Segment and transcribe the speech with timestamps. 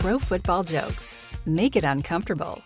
[0.00, 1.18] pro football jokes.
[1.44, 2.62] Make it uncomfortable.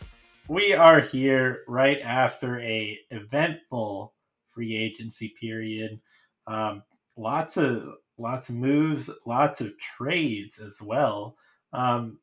[0.47, 4.15] We are here right after a eventful
[4.51, 6.01] free agency period.
[6.47, 6.85] Um,
[7.17, 11.37] lots of lots of moves, lots of trades as well.
[11.73, 12.21] Um,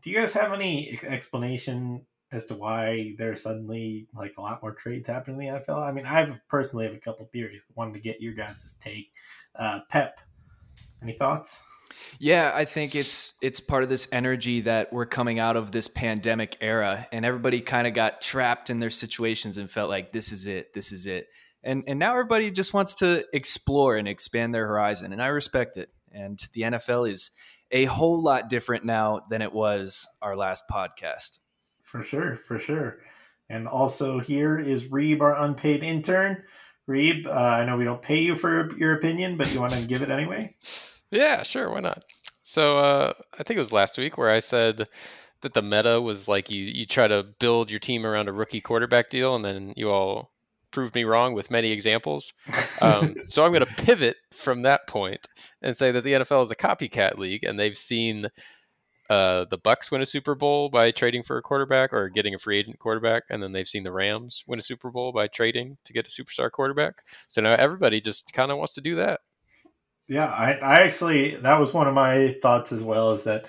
[0.00, 4.74] do you guys have any explanation as to why there's suddenly like a lot more
[4.74, 5.82] trades happening in the NFL?
[5.82, 7.62] I mean, I personally have a couple theories.
[7.74, 9.10] Wanted to get your guys' take.
[9.58, 10.20] Uh, Pep,
[11.02, 11.62] any thoughts?
[12.18, 15.88] Yeah, I think it's it's part of this energy that we're coming out of this
[15.88, 20.32] pandemic era, and everybody kind of got trapped in their situations and felt like this
[20.32, 21.28] is it, this is it,
[21.62, 25.76] and and now everybody just wants to explore and expand their horizon, and I respect
[25.76, 25.90] it.
[26.12, 27.32] And the NFL is
[27.70, 31.40] a whole lot different now than it was our last podcast.
[31.82, 32.98] For sure, for sure.
[33.48, 36.42] And also here is Reeb, our unpaid intern.
[36.88, 39.82] Reeb, uh, I know we don't pay you for your opinion, but you want to
[39.82, 40.54] give it anyway?
[41.10, 41.70] Yeah, sure.
[41.70, 42.04] Why not?
[42.42, 44.88] So uh, I think it was last week where I said
[45.42, 48.60] that the meta was like you you try to build your team around a rookie
[48.60, 50.32] quarterback deal, and then you all
[50.70, 52.32] proved me wrong with many examples.
[52.80, 55.26] Um, so I'm going to pivot from that point
[55.62, 58.28] and say that the NFL is a copycat league, and they've seen
[59.08, 62.38] uh, the Bucks win a Super Bowl by trading for a quarterback or getting a
[62.38, 65.76] free agent quarterback, and then they've seen the Rams win a Super Bowl by trading
[65.84, 67.02] to get a superstar quarterback.
[67.28, 69.20] So now everybody just kind of wants to do that.
[70.08, 73.12] Yeah, I, I actually that was one of my thoughts as well.
[73.12, 73.46] Is that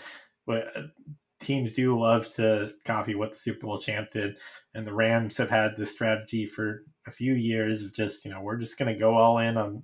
[1.40, 4.38] teams do love to copy what the Super Bowl champ did,
[4.74, 8.42] and the Rams have had this strategy for a few years of just you know
[8.42, 9.84] we're just going to go all in on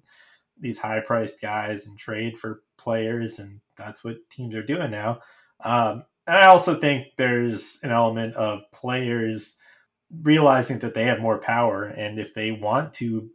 [0.60, 5.20] these high priced guys and trade for players, and that's what teams are doing now.
[5.64, 9.58] Um, and I also think there's an element of players
[10.24, 13.30] realizing that they have more power, and if they want to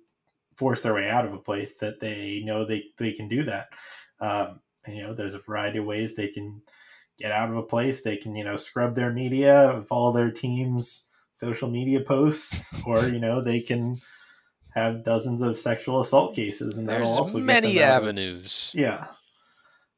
[0.59, 3.69] force their way out of a place, that they know they they can do that.
[4.20, 6.63] Um, and, you know, there's a variety of ways they can
[7.19, 8.02] get out of a place.
[8.02, 13.20] They can, you know, scrub their media follow their teams' social media posts, or you
[13.20, 14.01] know, they can
[14.74, 18.70] have dozens of sexual assault cases, and there's also many avenues.
[18.74, 19.07] Of, yeah,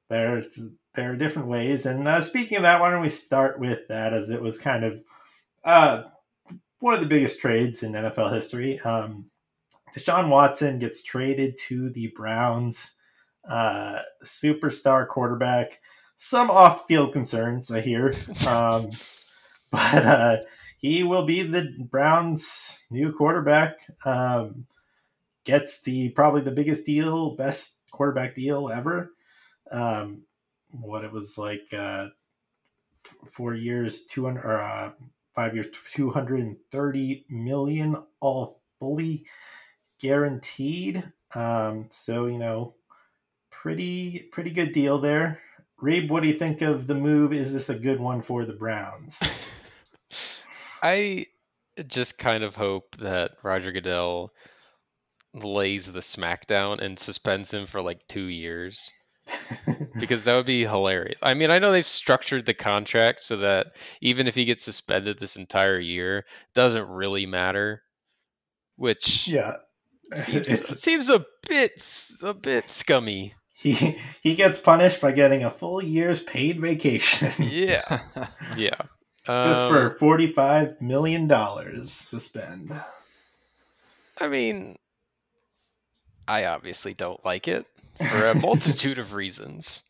[0.09, 0.61] there's
[0.95, 1.87] there are different ways.
[1.87, 4.85] And uh, speaking of that, why don't we start with that, as it was kind
[4.85, 5.01] of
[5.65, 6.03] uh,
[6.81, 8.81] one of the biggest trades in NFL history.
[8.81, 9.30] Um,
[9.95, 12.93] Deshaun Watson gets traded to the Browns.
[13.49, 15.81] Uh, superstar quarterback.
[16.17, 18.15] Some off-field concerns, I hear,
[18.47, 18.91] um,
[19.71, 20.37] but uh,
[20.77, 23.81] he will be the Browns' new quarterback.
[24.05, 24.67] Um,
[25.45, 29.13] gets the probably the biggest deal, best quarterback deal ever.
[29.71, 30.23] Um,
[30.71, 32.09] what it was like uh,
[33.33, 34.93] four years, two hundred or uh,
[35.35, 39.25] five years, two hundred and thirty million, all fully
[40.01, 41.05] guaranteed.
[41.35, 42.75] Um, so you know,
[43.51, 45.41] pretty pretty good deal there.
[45.83, 47.33] Reeb, what do you think of the move?
[47.33, 49.21] Is this a good one for the Browns?
[50.83, 51.27] I
[51.89, 54.33] just kind of hope that Roger Goodell
[55.35, 58.91] lays the smackdown and suspends him for like two years
[59.99, 61.19] because that would be hilarious.
[61.23, 63.69] I mean, I know they've structured the contract so that
[64.01, 66.25] even if he gets suspended this entire year,
[66.55, 67.83] doesn't really matter.
[68.77, 69.57] Which yeah,
[70.27, 71.83] seems, seems a bit
[72.23, 73.35] a bit scummy.
[73.53, 77.33] He he gets punished by getting a full year's paid vacation.
[77.51, 78.01] yeah,
[78.57, 78.81] yeah,
[79.27, 82.73] just um, for forty five million dollars to spend.
[84.19, 84.77] I mean,
[86.27, 87.67] I obviously don't like it
[87.99, 89.83] for a multitude of reasons.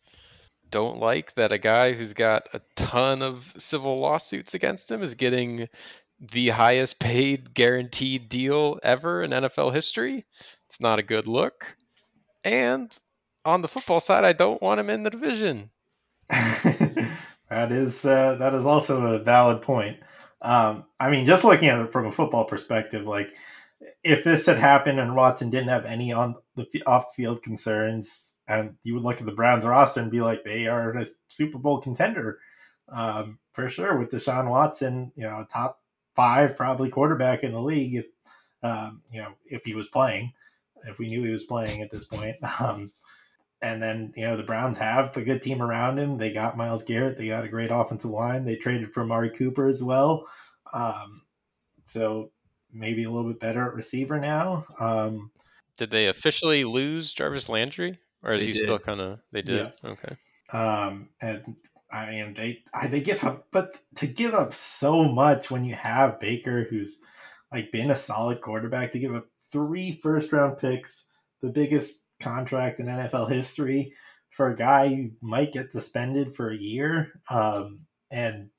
[0.71, 5.15] Don't like that a guy who's got a ton of civil lawsuits against him is
[5.15, 5.69] getting
[6.21, 10.27] the highest paid guaranteed deal ever in NFL history.
[10.69, 11.77] It's not a good look.
[12.45, 12.97] And
[13.45, 15.71] on the football side, I don't want him in the division.
[16.29, 19.99] that is uh, that is also a valid point.
[20.43, 23.35] Um, I mean, just looking at it from a football perspective, like
[24.05, 28.77] if this had happened and Watson didn't have any on the off field concerns, and
[28.83, 31.81] you would look at the Browns roster and be like, they are a Super Bowl
[31.81, 32.39] contender
[32.91, 35.81] um, for sure with Deshaun Watson, you know, top
[36.15, 38.07] five probably quarterback in the league if
[38.63, 40.33] um, you know if he was playing,
[40.85, 42.37] if we knew he was playing at this point.
[42.61, 42.93] Um,
[43.63, 46.17] and then you know the Browns have a good team around him.
[46.17, 47.19] They got Myles Garrett.
[47.19, 48.45] They got a great offensive line.
[48.45, 50.27] They traded for Mari Cooper as well.
[50.73, 51.23] Um,
[51.85, 52.31] so
[52.73, 54.65] maybe a little bit better at receiver now.
[54.79, 55.31] Um,
[55.77, 58.63] did they officially lose Jarvis Landry, or is he did.
[58.63, 59.19] still kind of?
[59.33, 59.73] They did.
[59.83, 59.91] Yeah.
[59.91, 60.17] Okay.
[60.53, 61.57] Um, and
[61.93, 66.21] I mean they they give up, but to give up so much when you have
[66.21, 66.99] Baker, who's
[67.53, 71.07] like been a solid quarterback, to give up three first round picks,
[71.43, 73.93] the biggest contract in NFL history
[74.31, 77.21] for a guy who might get suspended for a year.
[77.29, 78.51] Um, and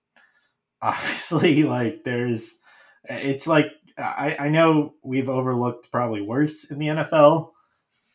[0.82, 2.58] obviously, like there's,
[3.06, 7.52] it's like I, I know we've overlooked probably worse in the NFL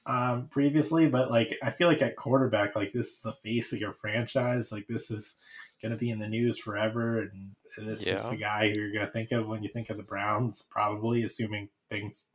[0.07, 3.81] um, previously, but like I feel like at quarterback, like this is the face of
[3.81, 4.71] your franchise.
[4.73, 5.37] Like this is
[5.83, 8.15] gonna be in the news forever, and this Yeah.
[8.15, 11.25] is the guy who you're gonna think of when you think of the Browns, probably
[11.25, 12.29] assuming things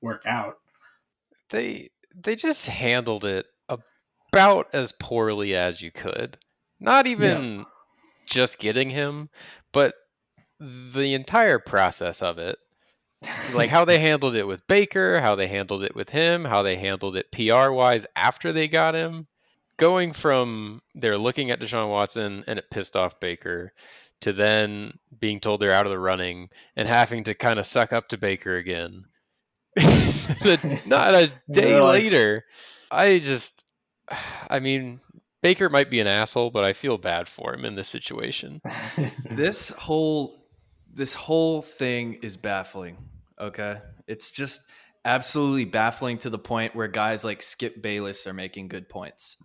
[0.00, 0.58] work out.
[1.50, 6.36] they they just handled it about as poorly as you could.
[6.80, 7.64] Not even
[8.26, 9.30] just getting him,
[9.72, 9.94] but
[10.60, 12.58] the entire process of it.
[13.54, 16.76] Like how they handled it with Baker, how they handled it with him, how they
[16.76, 19.26] handled it PR wise after they got him.
[19.76, 23.72] Going from they're looking at Deshaun Watson and it pissed off Baker
[24.22, 27.92] to then being told they're out of the running and having to kind of suck
[27.92, 29.04] up to Baker again.
[29.76, 32.44] The- Not a day They're like- later.
[32.90, 33.64] I just,
[34.50, 35.00] I mean,
[35.42, 38.60] Baker might be an asshole, but I feel bad for him in this situation.
[39.30, 40.37] this whole
[40.98, 43.08] this whole thing is baffling
[43.40, 43.78] okay?
[44.06, 44.70] It's just
[45.04, 49.36] absolutely baffling to the point where guys like skip bayless are making good points.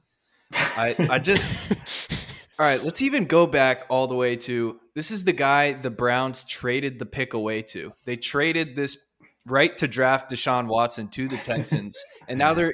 [0.53, 1.51] I i just
[2.59, 5.89] all right let's even go back all the way to this is the guy the
[5.89, 7.93] browns traded the pick away to.
[8.05, 8.97] They traded this
[9.45, 12.73] right to draft deshaun watson to the texans and now they're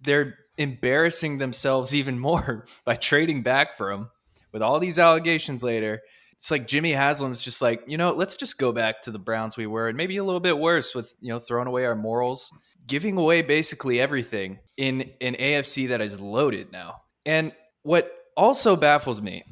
[0.00, 4.10] they're embarrassing themselves even more by trading back for him
[4.52, 6.00] with all these allegations later
[6.38, 9.56] it's like Jimmy Haslam's just like, you know, let's just go back to the Browns
[9.56, 12.52] we were, and maybe a little bit worse with, you know, throwing away our morals,
[12.86, 17.02] giving away basically everything in an AFC that is loaded now.
[17.26, 17.52] And
[17.82, 19.42] what also baffles me,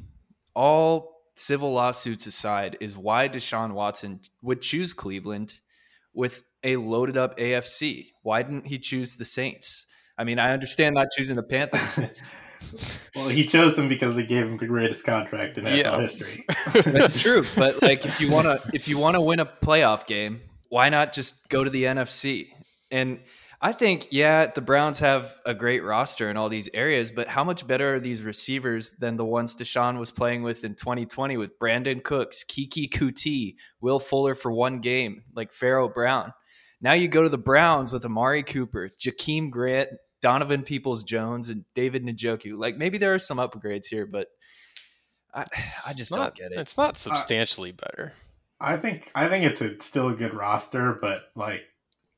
[0.55, 5.59] all civil lawsuits aside, is why Deshaun Watson would choose Cleveland
[6.13, 8.11] with a loaded up AFC.
[8.23, 9.87] Why didn't he choose the Saints?
[10.17, 11.99] I mean, I understand not choosing the Panthers.
[13.15, 16.01] well, he chose them because they gave him the greatest contract in NFL Yeah.
[16.01, 16.45] history.
[16.85, 20.05] That's true, but like if you want to if you want to win a playoff
[20.05, 22.49] game, why not just go to the NFC?
[22.91, 23.19] And
[23.59, 27.43] I think yeah, the Browns have a great roster in all these areas, but how
[27.43, 31.57] much better are these receivers than the ones Deshaun was playing with in 2020 with
[31.57, 36.33] Brandin Cooks, Keke Coutee, Will Fuller for one game, like Pharaoh Brown.
[36.79, 39.89] Now you go to the Browns with Amari Cooper, Jakeem Grant,
[40.21, 42.57] Donovan Peoples Jones, and David Njoku.
[42.57, 44.27] Like maybe there are some upgrades here, but
[45.33, 45.45] I,
[45.87, 46.61] I just not, don't get it.
[46.61, 48.13] It's not substantially better.
[48.59, 51.61] I think I think it's a, still a good roster, but like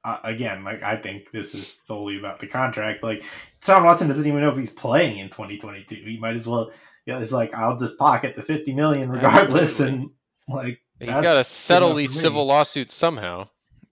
[0.05, 3.03] uh, again, like I think this is solely about the contract.
[3.03, 3.23] Like
[3.63, 5.95] Sean Watson doesn't even know if he's playing in 2022.
[5.95, 6.71] He might as well.
[7.05, 9.97] Yeah, it's like I'll just pocket the 50 million regardless, Absolutely.
[9.97, 10.09] and
[10.47, 13.47] like He's got to that's settle good these civil lawsuits somehow.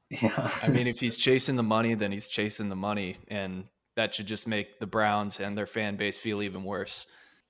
[0.09, 3.65] Yeah, I mean, if he's chasing the money, then he's chasing the money, and
[3.97, 7.07] that should just make the Browns and their fan base feel even worse.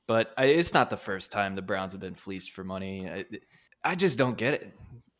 [0.07, 3.07] But I, it's not the first time the Browns have been fleeced for money.
[3.09, 3.25] I,
[3.83, 4.73] I just don't get it,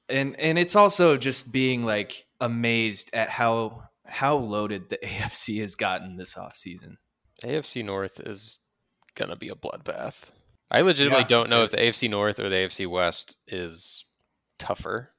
[0.09, 5.75] and and it's also just being like amazed at how how loaded the AFC has
[5.75, 6.95] gotten this offseason.
[7.43, 8.59] AFC North is
[9.15, 10.15] gonna be a bloodbath.
[10.71, 11.27] I legitimately Yeah.
[11.27, 14.05] don't know if the AFC North or the AFC West is
[14.59, 15.11] tougher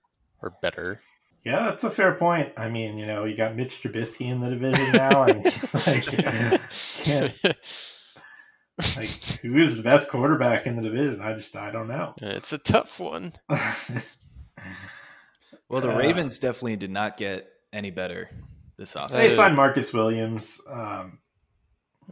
[0.42, 1.00] or better.
[1.48, 2.52] Yeah, that's a fair point.
[2.58, 5.42] I mean, you know, you got Mitch Trubisky in the division now, and
[5.86, 6.12] like,
[7.06, 7.28] yeah,
[8.96, 9.08] like
[9.42, 11.22] who is the best quarterback in the division?
[11.22, 12.14] I just I don't know.
[12.18, 13.32] it's a tough one.
[15.70, 18.28] Well, the Uh, Ravens definitely did not get any better
[18.76, 19.12] this offseason.
[19.12, 20.60] They signed Marcus Williams.
[20.68, 21.18] Um,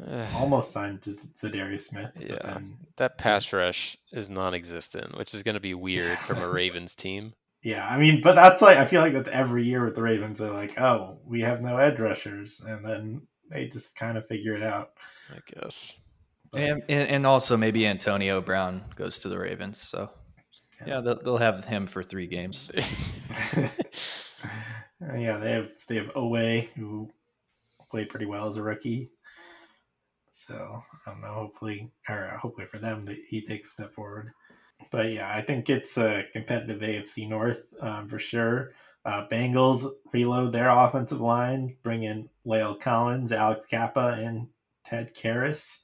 [0.02, 2.10] Ugh, almost signed Za'Darius Smith.
[2.16, 2.38] but Yeah.
[2.42, 7.34] then- that pass rush is non-existent, which is gonna be weird from a Ravens team.
[7.62, 7.86] Yeah.
[7.86, 10.38] I mean, but that's like I feel like that's every year with the Ravens.
[10.38, 14.54] They're like, oh, we have no edge rushers, and then they just kind of figure
[14.54, 14.90] it out.
[15.30, 15.92] I guess.
[16.50, 19.78] But, And, and and also maybe Antonio Brown goes to the Ravens.
[19.78, 20.10] So
[20.84, 22.70] yeah, they'll, they'll have him for three games.
[25.00, 27.10] yeah, they have they have Oweh who
[27.90, 29.10] played pretty well as a rookie.
[30.32, 31.32] So I don't know.
[31.32, 34.32] Hopefully, or uh, hopefully for them that he takes a step forward.
[34.90, 38.72] But yeah, I think it's a competitive AFC North um, for sure.
[39.04, 44.48] Uh, Bengals reload their offensive line, bring in La'el Collins, Alex Cappa, and
[44.84, 45.78] Ted Karras.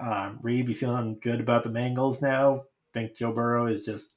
[0.00, 2.64] Um, you feeling good about the Bengals now?
[2.92, 4.14] Think Joe Burrow is just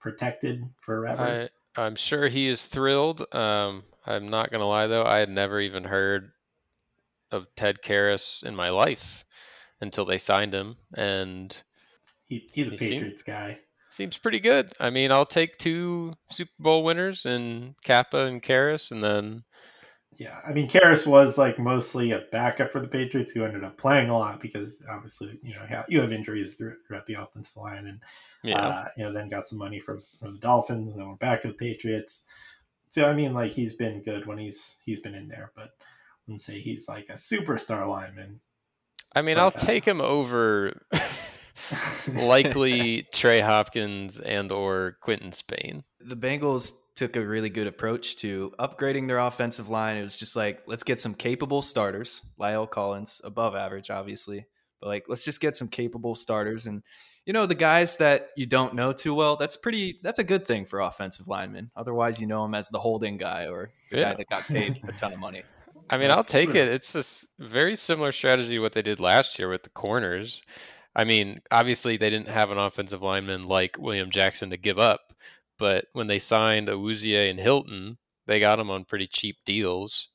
[0.00, 1.48] protected forever?
[1.76, 3.22] I I'm sure he is thrilled.
[3.34, 6.32] Um, I'm not gonna lie though, I had never even heard
[7.30, 9.24] of Ted Karras in my life
[9.80, 11.56] until they signed him, and
[12.28, 13.58] he, he's a he Patriots guy.
[13.90, 14.74] seems pretty good.
[14.80, 19.44] I mean, I'll take two Super Bowl winners in Cappa and Karras, and then
[20.18, 23.76] yeah, I mean, Karras was like mostly a backup for the Patriots who ended up
[23.76, 28.00] playing a lot because obviously, you know, you have injuries throughout the offensive line and,
[28.42, 28.66] yeah.
[28.66, 31.42] uh, you know, then got some money from, from the Dolphins and then went back
[31.42, 32.24] to the Patriots.
[32.88, 36.16] So, I mean, like he's been good when he's, he's been in there, but I
[36.26, 38.40] wouldn't say he's like a superstar lineman.
[39.14, 40.80] I mean, but, I'll uh, take him over
[42.14, 45.84] likely Trey Hopkins and or Quinton Spain.
[46.00, 49.96] The Bengals took a really good approach to upgrading their offensive line.
[49.96, 52.22] It was just like, let's get some capable starters.
[52.40, 54.46] La'el Collins, above average, obviously,
[54.80, 56.66] but like, let's just get some capable starters.
[56.66, 56.82] And
[57.26, 59.98] you know, the guys that you don't know too well, that's pretty.
[60.02, 61.70] That's a good thing for offensive linemen.
[61.76, 64.10] Otherwise, you know him as the holding guy or the yeah.
[64.10, 65.42] guy that got paid a ton of money.
[65.90, 66.68] I mean, I'll take it.
[66.68, 67.04] It's a
[67.44, 70.42] very similar strategy to what they did last year with the corners.
[70.96, 75.12] I mean, obviously they didn't have an offensive lineman like William Jackson to give up,
[75.58, 80.08] but when they signed Awuzie and Hilton, they got them on pretty cheap deals.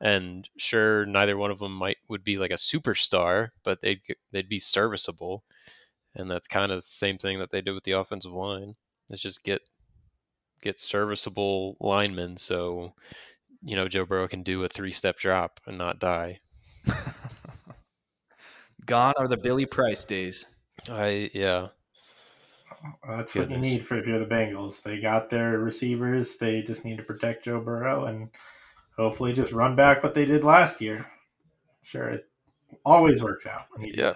[0.00, 4.00] And sure, neither one of them might would be like a superstar, but they'd
[4.32, 5.44] they'd be serviceable.
[6.16, 8.74] And that's kind of the same thing that they did with the offensive line.
[9.08, 9.62] Let's just get
[10.62, 12.94] get serviceable linemen so
[13.62, 16.40] you know Joe Burrow can do a three step drop and not die.
[18.86, 20.46] Gone are the Billy Price days.
[20.88, 21.68] I yeah.
[23.08, 23.50] that's Goodness.
[23.50, 24.82] what you need for if you're the Bengals.
[24.82, 26.36] They got their receivers.
[26.36, 28.30] They just need to protect Joe Burrow and
[28.96, 31.06] hopefully just run back what they did last year.
[31.82, 32.28] Sure, it
[32.84, 33.66] always works out.
[33.70, 34.14] when you yeah.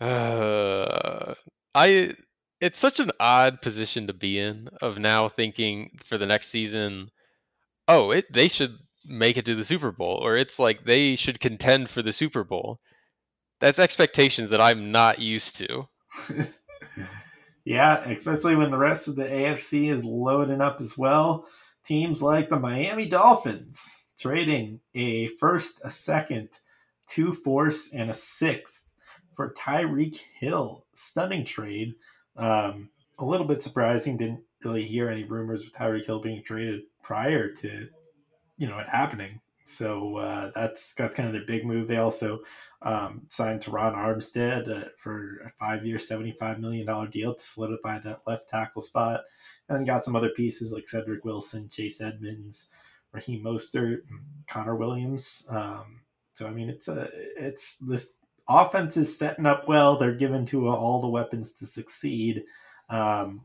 [0.00, 1.34] uh,
[1.74, 2.14] I
[2.60, 7.10] it's such an odd position to be in of now thinking for the next season.
[7.88, 11.40] Oh, it they should make it to the Super Bowl, or it's like they should
[11.40, 12.80] contend for the Super Bowl.
[13.60, 15.88] That's expectations that I'm not used to.
[17.64, 21.46] yeah, especially when the rest of the AFC is loading up as well.
[21.84, 26.48] Teams like the Miami Dolphins trading a first, a second,
[27.06, 28.86] two fourths, and a sixth
[29.34, 30.84] for Tyreek Hill.
[30.94, 31.94] Stunning trade.
[32.36, 34.16] Um, a little bit surprising.
[34.16, 37.88] Didn't really hear any rumors of Tyreek Hill being traded prior to
[38.60, 39.40] you know it happening.
[39.64, 41.88] So uh, that's that's kind of their big move.
[41.88, 42.40] They also
[42.82, 48.22] um, signed Terron Armstead uh, for a five-year, seventy-five million dollar deal to solidify that
[48.26, 49.22] left tackle spot,
[49.68, 52.68] and got some other pieces like Cedric Wilson, Chase Edmonds,
[53.12, 54.02] Raheem Mostert,
[54.46, 55.46] Connor Williams.
[55.48, 56.00] Um,
[56.34, 58.10] so I mean, it's a it's this
[58.48, 59.96] offense is setting up well.
[59.96, 62.42] They're given to all the weapons to succeed.
[62.90, 63.42] Um,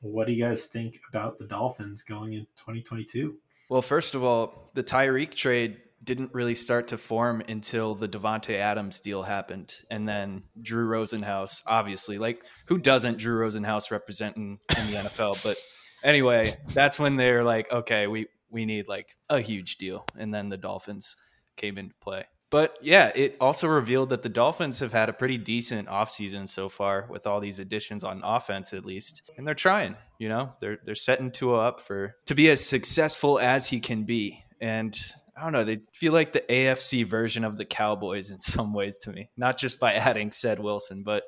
[0.00, 3.36] what do you guys think about the Dolphins going in 2022?
[3.68, 8.54] Well, first of all, the Tyreek trade didn't really start to form until the Davante
[8.54, 11.62] Adams deal happened, and then Drew Rosenhaus.
[11.66, 15.42] Obviously, like who doesn't Drew Rosenhaus representing in the NFL?
[15.42, 15.58] But
[16.02, 20.48] anyway, that's when they're like, okay, we we need like a huge deal, and then
[20.48, 21.16] the Dolphins
[21.56, 22.24] came into play.
[22.50, 26.68] But yeah, it also revealed that the Dolphins have had a pretty decent offseason so
[26.68, 29.30] far with all these additions on offense at least.
[29.36, 30.54] And they're trying, you know.
[30.60, 34.44] They're they're setting Tua up for to be as successful as he can be.
[34.60, 34.98] And
[35.36, 38.98] I don't know, they feel like the AFC version of the Cowboys in some ways
[38.98, 39.28] to me.
[39.36, 41.24] Not just by adding said Wilson, but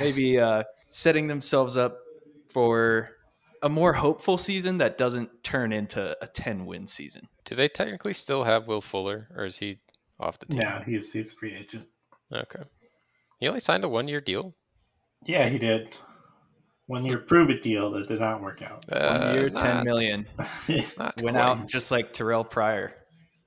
[0.00, 1.98] maybe uh, setting themselves up
[2.52, 3.10] for
[3.62, 7.28] a more hopeful season that doesn't turn into a 10 win season.
[7.44, 9.78] Do they technically still have Will Fuller or is he
[10.20, 10.60] off the team.
[10.60, 11.86] Yeah, he's he's a free agent.
[12.32, 12.62] Okay.
[13.40, 14.54] He only signed a one year deal.
[15.26, 15.88] Yeah, he did.
[16.86, 18.84] One year prove it deal that did not work out.
[18.90, 20.26] Uh, one year, not, ten million.
[20.68, 21.36] Went quite.
[21.36, 22.94] out just like Terrelle Pryor.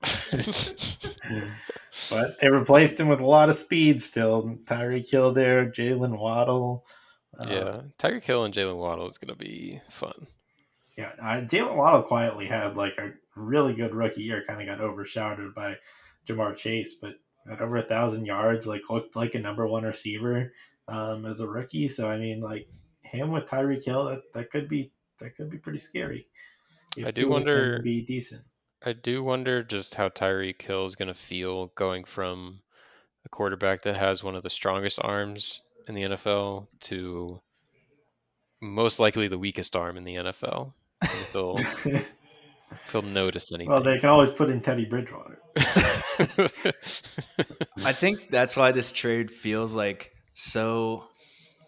[2.10, 4.58] but they replaced him with a lot of speed still.
[4.64, 6.84] Tyreek Hill there, Jaylen Waddle.
[7.38, 10.26] Uh, yeah, Tyreek Hill and Jaylen Waddle is going to be fun.
[10.96, 14.44] Yeah, uh, Jaylen Waddle quietly had like a really good rookie year.
[14.46, 15.76] Kind of got overshadowed by
[16.28, 17.16] Ja'Marr Chase, but
[17.50, 20.52] at over a thousand yards, like looked like a number one receiver
[20.86, 21.88] um, as a rookie.
[21.88, 22.68] So I mean, like
[23.02, 26.26] him with Tyreek Hill, that, that could be that could be pretty scary.
[27.04, 28.42] I do wonder be decent.
[28.84, 32.60] I do wonder just how Tyreek Hill is going to feel going from
[33.24, 37.40] a quarterback that has one of the strongest arms in the NFL to
[38.60, 40.72] most likely the weakest arm in the NFL.
[41.32, 41.58] He'll,
[42.72, 43.70] if he'll notice anything.
[43.70, 45.38] Well, they can always put in Teddy Bridgewater.
[47.84, 51.04] I think that's why this trade feels like so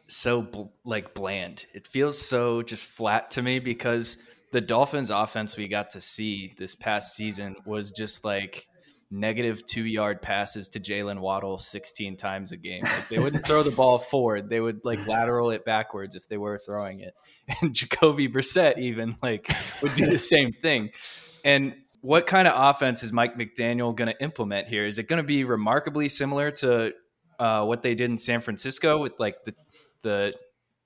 [0.09, 1.67] so bl- like bland.
[1.75, 6.55] It feels so just flat to me because the Dolphins offense we got to see
[6.59, 8.67] this past season was just like
[9.11, 12.83] negative two yard passes to Jaylen Waddle 16 times a game.
[12.83, 14.49] Like they wouldn't throw the ball forward.
[14.49, 17.15] They would like lateral it backwards if they were throwing it.
[17.61, 19.51] And Jacoby Brissett even like
[19.83, 20.91] would do the same thing.
[21.45, 24.87] And what kind of offense is Mike McDaniel going to implement here?
[24.87, 26.95] Is it going to be remarkably similar to
[27.39, 29.55] uh, what they did in San Francisco with like the
[30.03, 30.35] the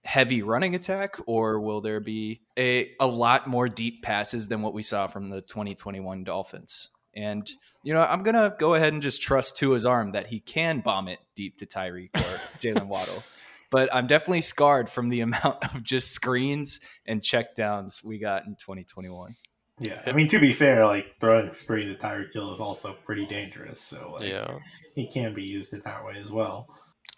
[0.05, 4.75] heavy running attack, or will there be a a lot more deep passes than what
[4.75, 6.89] we saw from the 2021 Dolphins?
[7.17, 7.49] And
[7.83, 11.09] you know, I'm gonna go ahead and just trust Tua's arm that he can bomb
[11.09, 13.23] it deep to Tyreek or Jaylen Waddle.
[13.71, 18.55] But I'm definitely scarred from the amount of just screens and checkdowns we got in
[18.57, 19.37] 2021.
[19.81, 22.93] Yeah, I mean to be fair, like throwing a screen to Tyreek Hill is also
[23.05, 23.81] pretty dangerous.
[23.81, 24.59] So like, Yeah.
[24.95, 26.69] he can be used in that way as well.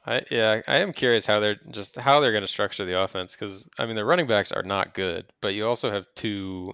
[0.07, 3.35] I yeah, I am curious how they're just how they're going to structure the offense
[3.35, 6.73] because I mean the running backs are not good, but you also have two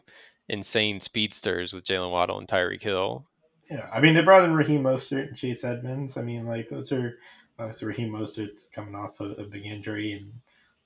[0.48, 3.24] insane speedsters with Jaylen Waddle and Tyreek Hill.
[3.70, 6.16] Yeah, I mean they brought in Raheem Mostert and Chase Edmonds.
[6.16, 7.18] I mean, like those are
[7.58, 10.32] obviously Raheem Mostert's coming off a, a big injury and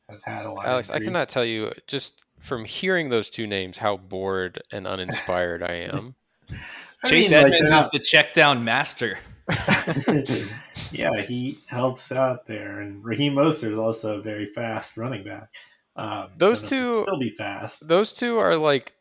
[0.08, 0.66] has had a lot.
[0.66, 4.86] Alex, of I cannot tell you just from hearing those two names how bored and
[4.86, 6.14] uninspired I am.
[7.02, 9.18] I Chase mean, Edmonds they're is the check down master.
[10.92, 15.48] yeah, he helps out there, and Raheem Mostert is also a very fast running back.
[15.96, 17.88] Um, Those don't know if he'll two- still be fast.
[17.88, 18.92] Those two are like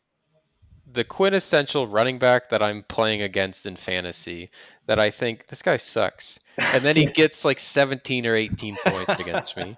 [0.90, 4.50] the quintessential running back that I'm playing against in fantasy
[4.86, 6.38] that I think this guy sucks.
[6.58, 9.76] And then he gets like 17 or 18 points against me.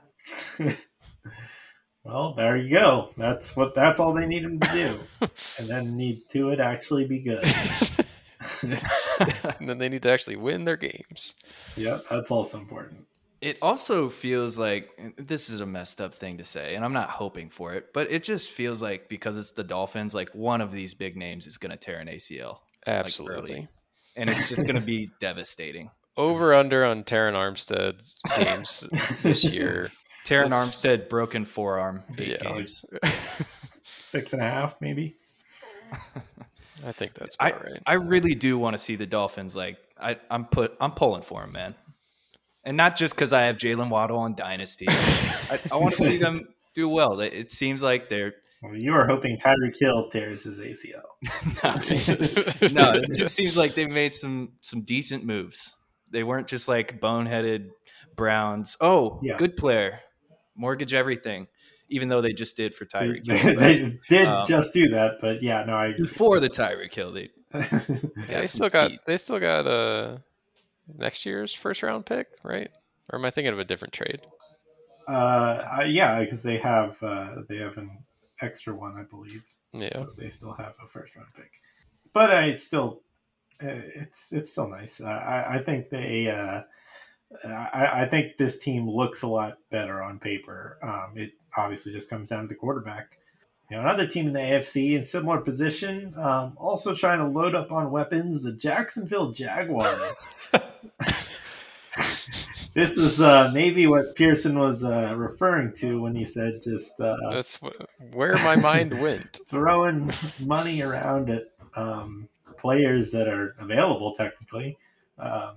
[2.05, 3.11] Well, there you go.
[3.19, 3.75] That's what.
[3.75, 7.45] That's all they need him to do, and then need to it actually be good.
[8.63, 11.35] and then they need to actually win their games.
[11.77, 13.05] yeah, that's also important.
[13.41, 17.09] It also feels like this is a messed up thing to say, and I'm not
[17.11, 20.73] hoping for it, but it just feels like because it's the Dolphins, like one of
[20.73, 23.69] these big names is going to tear an ACL, Absolutely.
[24.17, 25.91] and it's just going to be devastating.
[26.17, 28.03] Over under on Terron Armstead
[28.37, 28.83] games
[29.23, 29.93] this year.
[30.25, 32.53] Taron That's- Armstead broken forearm, eight Yeah.
[32.55, 32.85] games.
[34.01, 35.15] Six and a half, maybe.
[36.85, 37.83] I think that's I, right.
[37.87, 39.55] I really do want to see the Dolphins.
[39.57, 41.75] Like I, I'm put, I'm pulling for them, man,
[42.65, 44.87] and not just because I have Jaylen Waddle on Dynasty.
[44.89, 47.21] I, I want to see them do well.
[47.21, 51.03] It, it seems like they're Well, you are hoping Tyreek Hill tears his ACL.
[52.73, 55.75] no, it just seems like they made some some decent moves.
[56.11, 57.71] They weren't just like boneheaded
[58.17, 58.77] Browns.
[58.81, 59.37] Oh, Yeah.
[59.37, 60.01] good player,
[60.57, 61.47] mortgage everything.
[61.91, 64.89] Even though they just did for They, Tyreek Hill, but they did um, just do
[64.91, 66.03] that, but yeah, no, I agree.
[66.05, 69.01] before the Tyreek Hill, they Yeah, they some still got heat.
[69.07, 70.19] they still got uh
[70.97, 72.71] next year's first round pick, right?
[73.11, 74.21] Or am I thinking of a different trade?
[75.09, 77.91] uh, yeah, because they have uh, they have an
[78.41, 79.43] extra one, I believe.
[79.73, 79.93] Yeah.
[79.93, 81.51] So they still have a first round pick,
[82.13, 83.01] but uh, it's still
[83.63, 85.01] uh, it's it's still nice.
[85.01, 86.29] Uh, I I think they.
[86.29, 86.63] Uh,
[87.45, 90.79] I, I think this team looks a lot better on paper.
[90.83, 93.19] Um, it obviously just comes down to the quarterback.
[93.71, 97.55] You know, another team in the AFC in similar position, um, also trying to load
[97.55, 100.27] up on weapons, the Jacksonville Jaguars.
[102.75, 107.17] this is uh, maybe what Pearson was uh, referring to when he said just uh,
[107.33, 109.41] That's wh- where my mind went.
[109.51, 114.79] throwing money around at um, players that are available technically.
[115.19, 115.57] Um,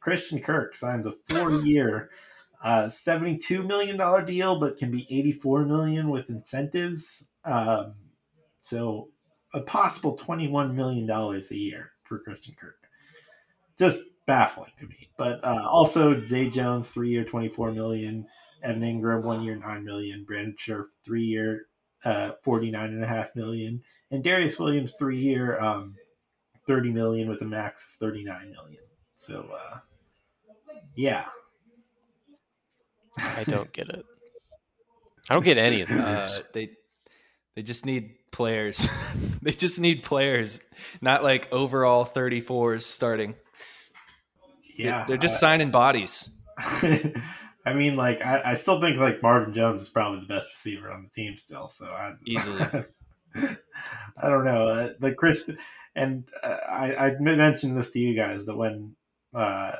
[0.00, 2.10] Christian Kirk signs a four-year,
[2.64, 7.28] uh, seventy-two million dollar deal, but can be eighty-four million with incentives.
[7.44, 7.94] Um,
[8.60, 9.08] so
[9.52, 12.76] a possible twenty-one million dollars a year for Christian Kirk.
[13.78, 15.08] Just baffling to me.
[15.16, 18.26] But uh, also Zay Jones, three-year, twenty-four million.
[18.62, 20.24] Evan Engram, one year, nine million.
[20.24, 21.66] Brandon Scherff, three year,
[22.04, 23.82] uh, 49 and a half million.
[24.10, 25.96] And Darious Williams, three year, um,
[26.66, 28.82] 30 million with a max of 39 million.
[29.16, 29.78] So, uh,
[30.94, 31.24] yeah.
[33.18, 34.04] I don't get it.
[35.28, 36.00] I don't get any of this.
[36.00, 36.70] uh, they
[37.54, 38.88] they just need players.
[39.42, 40.60] they just need players,
[41.00, 43.34] not like overall 34s starting.
[44.84, 45.04] Yeah.
[45.06, 46.30] they're just uh, signing bodies.
[46.58, 50.90] I mean, like, I, I still think, like, Marvin Jones is probably the best receiver
[50.90, 51.68] on the team still.
[51.68, 52.64] So, I, Easily.
[53.34, 54.66] I don't know.
[54.68, 55.58] Uh, the Christian,
[55.94, 58.96] and uh, I, I mentioned this to you guys that when
[59.34, 59.72] uh,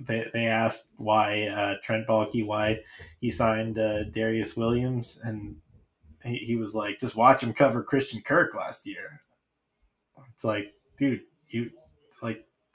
[0.00, 2.80] they, they asked why uh, Trent Baalke, why
[3.20, 5.56] he signed uh, Darious Williams, and
[6.24, 9.22] he, he was like, just watch him cover Christian Kirk last year.
[10.34, 11.70] It's like, dude, you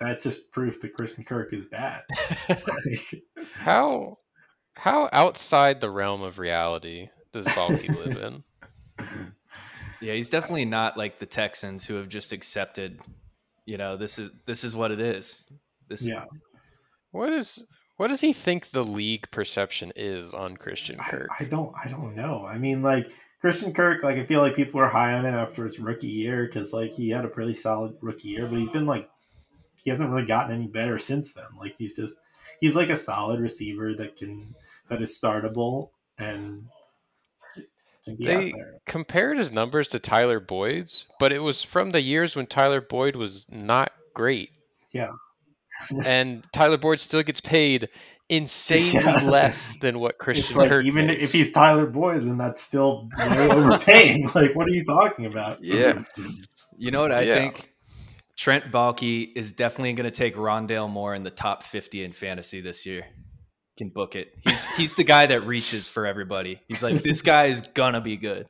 [0.02, 2.02] that's just proof that Christian Kirk is bad.
[3.54, 4.18] How
[4.74, 8.44] how outside the realm of reality does Baalke live in?
[10.02, 13.00] Yeah, he's definitely not like the Texans who have just accepted
[13.66, 15.48] you know, this is this is what it is.
[15.88, 16.26] This Yeah.
[17.12, 17.64] What is
[17.98, 21.30] what does he think the league perception is on Christian I, Kirk?
[21.40, 22.46] I don't I don't know.
[22.46, 23.08] I mean, like
[23.42, 26.46] Christian Kirk, like I feel like people are high on him after his rookie year
[26.46, 29.10] because like he had a pretty solid rookie year, but he's been like
[29.84, 31.46] he hasn't really gotten any better since then.
[31.58, 32.16] Like he's just
[32.60, 34.54] he's like a solid receiver that can
[34.90, 36.66] that is startable and
[38.06, 38.54] They
[38.88, 43.16] compared his numbers to Tyler Boyd's, but it was from the years when Tyler Boyd
[43.16, 44.50] was not great.
[44.92, 45.12] Yeah.
[46.06, 47.90] and Tyler Boyd still gets paid
[48.30, 49.22] insanely Yeah.
[49.24, 51.24] less than what Christian like Kirk even makes.
[51.24, 54.30] if he's Tyler Boyd, then that's still way overpaying.
[54.36, 55.64] like, what are you talking about?
[55.64, 56.04] Yeah.
[56.78, 57.36] You know what I Yeah.
[57.36, 57.72] think?
[58.42, 62.60] Trent Baalke is definitely going to take Rondale Moore in the top 50 in fantasy
[62.60, 63.06] this year.
[63.78, 64.34] Can book it.
[64.44, 66.60] He's he's the guy that reaches for everybody.
[66.68, 68.48] He's like this guy is gonna be good,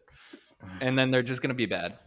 [0.79, 1.97] and then they're just gonna be bad.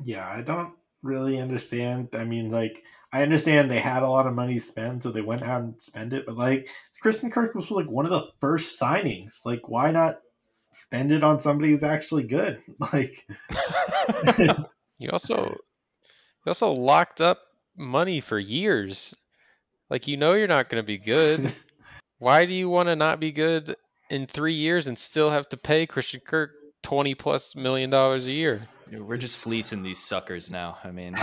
[0.00, 2.10] Yeah, I don't really understand.
[2.14, 5.22] I mean, like, I understand they had a lot of money to spend, so they
[5.22, 6.24] went out and spent it.
[6.24, 6.68] But like,
[7.00, 9.44] Christian Kirk was like one of the first signings.
[9.44, 10.20] Like, why not
[10.72, 12.62] spend it on somebody who's actually good?
[12.92, 13.26] Like,
[14.98, 15.56] You also
[16.44, 17.40] you also locked up
[17.76, 19.14] money for years.
[19.90, 21.52] Like you know you're not going to be good.
[22.18, 23.76] Why do you want to not be good
[24.10, 26.52] in 3 years and still have to pay Christian Kirk
[26.82, 28.62] 20 plus million dollars a year?
[28.92, 30.76] We're just fleecing these suckers now.
[30.84, 31.14] I mean,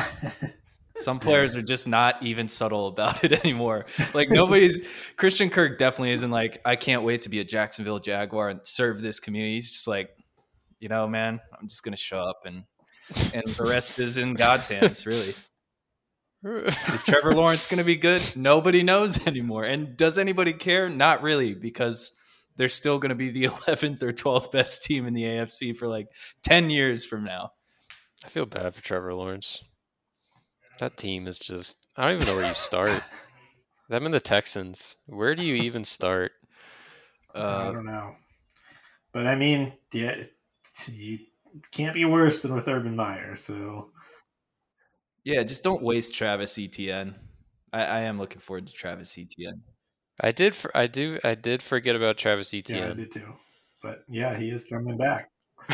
[0.96, 3.86] some players are just not even subtle about it anymore.
[4.14, 4.82] Like nobody's
[5.18, 9.02] Christian Kirk definitely isn't like I can't wait to be a Jacksonville Jaguar and serve
[9.02, 9.56] this community.
[9.56, 10.10] He's just like,
[10.80, 12.64] you know, man, I'm just gonna show up and
[13.34, 15.36] and the rest is in God's hands, really.
[16.94, 18.22] Is Trevor Lawrence going to be good?
[18.36, 19.66] Nobody knows anymore.
[19.66, 20.88] And does anybody care?
[20.88, 22.16] Not really, because
[22.56, 25.88] they're still going to be the 11th or 12th best team in the AFC for
[25.90, 26.08] like
[26.44, 27.52] 10 years from now.
[28.24, 29.62] I feel bad for Trevor Lawrence.
[30.80, 33.04] That team is just I don't even know where you start.
[33.90, 34.96] Them and the Texans.
[35.08, 36.32] Where do you even start?
[37.36, 38.16] I Uh, don't know.
[39.12, 40.24] But I mean, yeah,
[40.88, 41.20] you
[41.72, 43.36] can't be worse than with Urban Meyer.
[43.36, 43.92] So
[45.24, 47.16] yeah, just don't waste Travis Etienne.
[47.72, 49.62] I, I am looking forward to Travis Etienne.
[50.22, 53.34] I did for, I do I did forget about Travis yeah, I did too.
[53.82, 55.30] But yeah, he is coming back.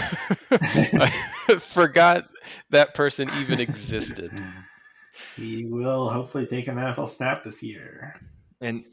[0.52, 2.28] I forgot
[2.70, 4.32] that person even existed.
[5.38, 8.20] He will hopefully take an NFL snap this year.
[8.60, 8.84] And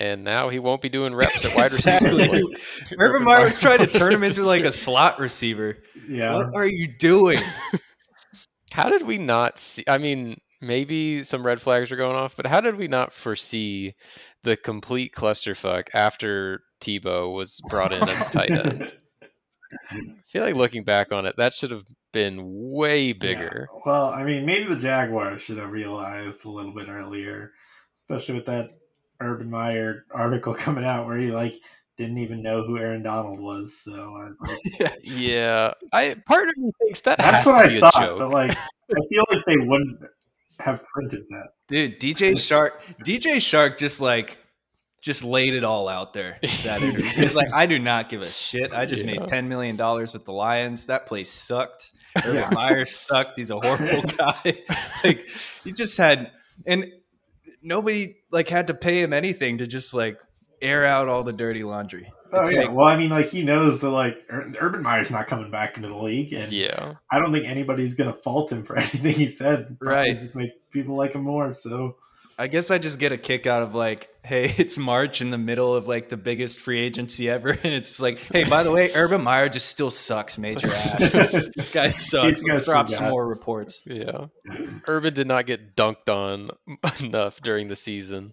[0.00, 2.28] And now he won't be doing reps at wide Exactly.
[2.28, 2.34] receiver.
[2.46, 5.78] like Urban Meyer was trying to turn him into like a slot receiver.
[6.08, 6.34] Yeah.
[6.36, 7.38] What are you doing?
[8.72, 9.84] How did we not see?
[9.86, 13.94] I mean, maybe some red flags are going off, but how did we not foresee
[14.44, 18.96] the complete clusterfuck after Tebow was brought in as a tight end?
[19.90, 19.96] I
[20.30, 21.82] feel like looking back on it, that should have
[22.14, 23.68] been way bigger.
[23.70, 23.80] Yeah.
[23.84, 27.50] Well, I mean, maybe the Jaguars should have realized a little bit earlier,
[28.08, 28.70] especially with that
[29.22, 31.54] Urban Meyer article coming out where he like
[31.96, 33.78] didn't even know who Aaron Donald was.
[33.84, 34.30] So I,
[34.82, 37.94] like, Yeah, I part of me thinks that that's has what to I be thought.
[37.94, 38.18] joke.
[38.18, 39.98] But like, I feel like they wouldn't
[40.60, 41.48] have printed that.
[41.68, 42.72] Dude, DJ Chark,
[43.04, 44.38] DJ Chark just like
[45.00, 46.38] just laid it all out there.
[46.64, 47.04] That interview.
[47.04, 48.72] He's like, I do not give a shit.
[48.72, 49.12] I just Yeah.
[49.18, 50.86] made ten million dollars with the Lions.
[50.86, 51.90] That place sucked.
[52.18, 52.50] Urban Yeah.
[52.52, 53.36] Meyer sucked.
[53.36, 54.54] He's a horrible guy.
[55.04, 55.26] like
[55.64, 56.30] he just had
[56.66, 56.86] and
[57.62, 60.18] nobody like had to pay him anything to just like
[60.60, 62.12] air out all the dirty laundry.
[62.32, 62.60] Oh yeah.
[62.60, 65.76] like, well, I mean, like he knows that like Ur- Urban Meyer's not coming back
[65.76, 69.26] into the league, and yeah, I don't think anybody's gonna fault him for anything he
[69.26, 69.78] said.
[69.80, 70.20] Probably Right.
[70.20, 71.52] Just make people like him more.
[71.52, 71.96] So
[72.38, 75.38] I guess I just get a kick out of like, hey, it's March in the
[75.38, 78.90] middle of like the biggest free agency ever, and it's like, hey, by the way,
[78.94, 81.12] Urban Meyer just still sucks major ass.
[81.12, 82.42] this guy sucks.
[82.42, 83.82] These Let's drop some more reports.
[83.86, 84.26] yeah.
[84.88, 86.50] Urban did not get dunked on
[87.00, 88.32] enough during the season.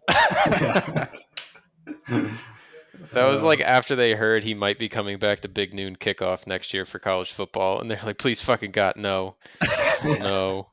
[3.13, 6.45] That was like after they heard he might be coming back to Big Noon kickoff
[6.45, 9.38] next year for college football, and they're like, "Please, fucking God, no,
[10.03, 10.67] no."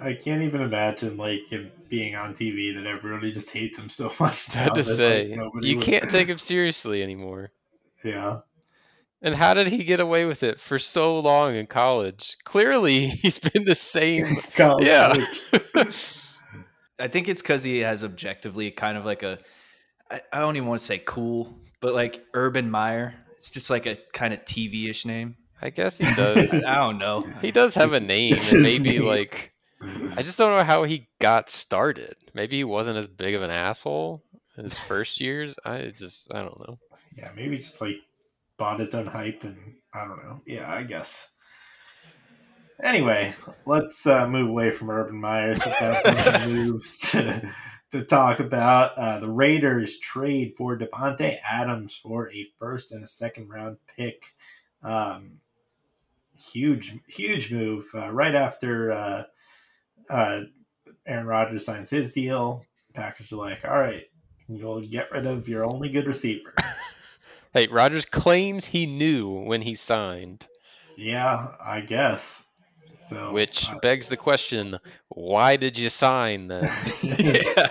[0.00, 4.10] I can't even imagine like him being on TV that everybody just hates him so
[4.20, 4.48] much.
[4.54, 7.50] I had to that, say, nobody you would- can't take him seriously anymore.
[8.02, 8.40] Yeah,
[9.20, 12.38] And how did he get away with it for so long in college?
[12.44, 14.24] Clearly, he's been the same.
[14.54, 15.26] College Yeah.
[15.74, 15.94] coach.
[16.98, 19.38] I think it's because he has objectively kind of like a,
[20.10, 23.14] I, I don't even want to say cool, but like Urban Meyer.
[23.36, 25.36] It's just like a kind of TV ish name.
[25.62, 26.52] I guess he does.
[26.54, 27.26] I, I don't know.
[27.42, 29.06] He does have a name, It's and his maybe name.
[29.06, 32.16] like I just don't know how he got started.
[32.34, 34.22] Maybe he wasn't as big of an asshole
[34.56, 35.56] in his first years.
[35.64, 36.78] I just I don't know.
[37.16, 37.96] yeah, maybe just like
[38.56, 40.40] bought his own hype, and I don't know.
[40.46, 41.28] Yeah, I guess.
[42.82, 43.34] Anyway,
[43.66, 45.54] let's uh, move away from Urban Meyer.
[46.46, 47.50] Moves to,
[47.92, 53.06] to talk about uh, the Raiders trade for Davante Adams for a first and a
[53.06, 54.34] second round pick.
[54.82, 55.40] Um,
[56.38, 58.92] huge, huge move uh, right after
[60.10, 60.40] uh,
[61.06, 62.64] Aaron Rodgers signs his deal.
[62.94, 64.04] Packers are like, all right,
[64.48, 66.54] you'll get rid of your only good receiver.
[67.52, 70.46] Hey, Rodgers claims he knew when he signed,
[70.96, 72.44] yeah, I guess.
[73.08, 76.70] So, which uh, begs the question: Why did you sign then?
[77.02, 77.66] yeah.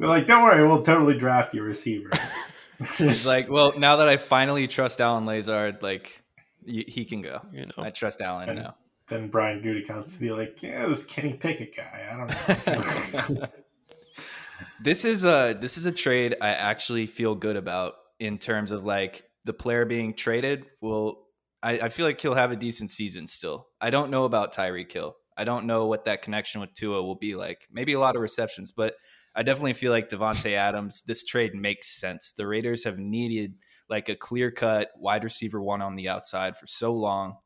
[0.00, 2.10] they're like, don't worry, we'll totally draft your receiver.
[2.98, 6.20] He's like, well, now that I finally trust Allen Lazard, like
[6.66, 7.40] y- he can go.
[7.52, 8.74] You know, I trust Allen And- now.
[9.08, 12.08] Then Brian Goody comes to be like, yeah, this Kenny Pickett guy.
[12.10, 13.46] I don't know.
[14.82, 18.84] this is a this is a trade I actually feel good about in terms of
[18.84, 21.24] like the player being traded will
[21.62, 23.68] I, I feel like he'll have a decent season still.
[23.80, 25.16] I don't know about Tyreek Hill.
[25.36, 27.66] I don't know what that connection with Tua will be like.
[27.72, 28.94] Maybe a lot of receptions, but
[29.34, 31.02] I definitely feel like Davante Adams.
[31.02, 32.32] This trade makes sense.
[32.32, 33.54] The Raiders have needed
[33.88, 37.38] like a clear cut wide receiver one on the outside for so long.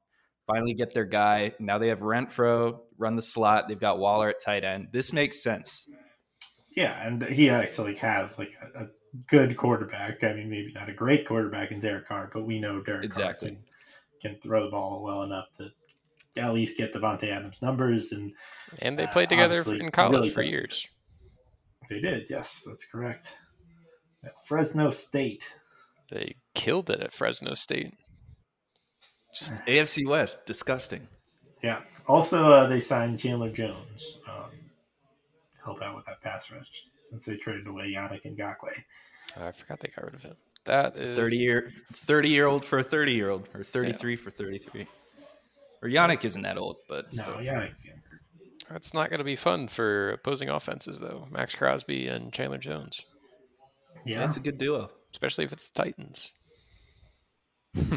[0.49, 1.53] Finally get their guy.
[1.61, 3.69] Now they have Renfrow run the slot.
[3.69, 4.89] They've got Waller at tight end.
[4.93, 5.89] This makes sense.
[6.75, 8.87] yeah, and he actually has like a, a
[9.29, 10.25] good quarterback.
[10.25, 13.51] I mean, maybe not a great quarterback in Derek Carr, but we know Derek Exactly.
[13.51, 13.59] Carr
[14.23, 15.71] can, can throw the ball well enough to
[16.41, 18.13] at least get Davante Adams numbers.
[18.13, 18.33] And
[18.81, 20.87] and they uh, played together in college really for does- years.
[21.91, 22.25] they did.
[22.31, 23.35] Yes, that's correct.
[24.25, 25.53] At Fresno State.
[26.11, 27.93] They killed it at Fresno State.
[29.35, 31.07] Just AFC West, disgusting.
[31.63, 31.81] Yeah.
[32.07, 34.21] Also, uh, they signed Chandler Jones.
[34.29, 34.51] Um,
[35.65, 38.83] help out with that pass rush since they traded away Yannick Ngakoue.
[39.37, 40.37] I forgot they got rid of him.
[40.65, 44.17] That is Thirty year, thirty year old for a thirty year old, or thirty three
[44.17, 44.87] for thirty three.
[45.83, 47.35] Or Yannick isn't that old, but No, still.
[47.35, 48.03] Yannick's younger.
[48.71, 51.27] That's not going to be fun for opposing offenses, though.
[51.31, 53.01] Maxx Crosby and Chandler Jones,
[54.05, 54.19] Yeah.
[54.19, 54.91] that's a good duo.
[55.13, 56.33] especially if it's the Titans.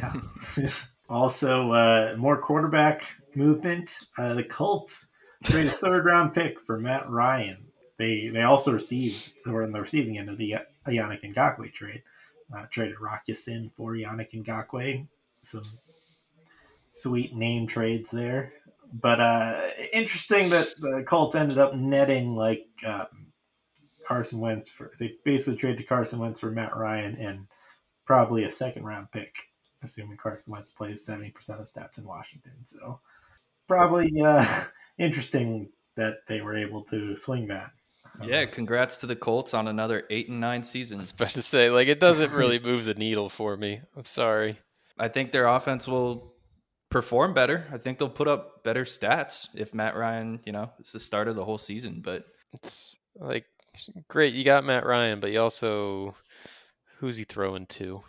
[0.58, 0.70] Yeah.
[1.12, 3.04] also, uh, more quarterback
[3.36, 3.96] movement.
[4.18, 5.10] Uh, the Colts
[5.44, 7.58] traded a third round pick for Matt Ryan.
[7.98, 11.72] They they also received they were in the receiving end of the uh, Yannick Ngakoue
[11.74, 12.02] trade.
[12.56, 15.08] Uh, traded Rock Sin for Yannick Ngakoue.
[15.44, 15.64] Some
[16.92, 18.54] sweet name trades there.
[18.94, 23.28] But uh, interesting that the Colts ended up netting like um,
[24.06, 27.48] Carson Wentz for they basically traded Carson Wentz for Matt Ryan and
[28.06, 29.34] probably a second round pick,
[29.84, 32.54] assuming Carson Wentz plays seventy percent of snaps in Washington.
[32.66, 33.00] So
[33.68, 34.46] probably uh,
[35.00, 37.72] interesting that they were able to swing that.
[38.22, 41.00] Yeah, congrats to the Colts on another eight and nine I season.
[41.00, 43.80] was about to say, like, it doesn't really move the needle for me.
[43.96, 44.60] I'm sorry.
[45.00, 46.34] I think their offense will
[46.90, 47.66] perform better.
[47.72, 51.30] I think they'll put up better stats if Matt Ryan, you know, it's the start
[51.30, 52.02] of the whole season.
[52.04, 53.46] But It's like
[54.10, 56.14] great, you got Matt Ryan, but you also
[57.00, 58.04] who's he throwing to?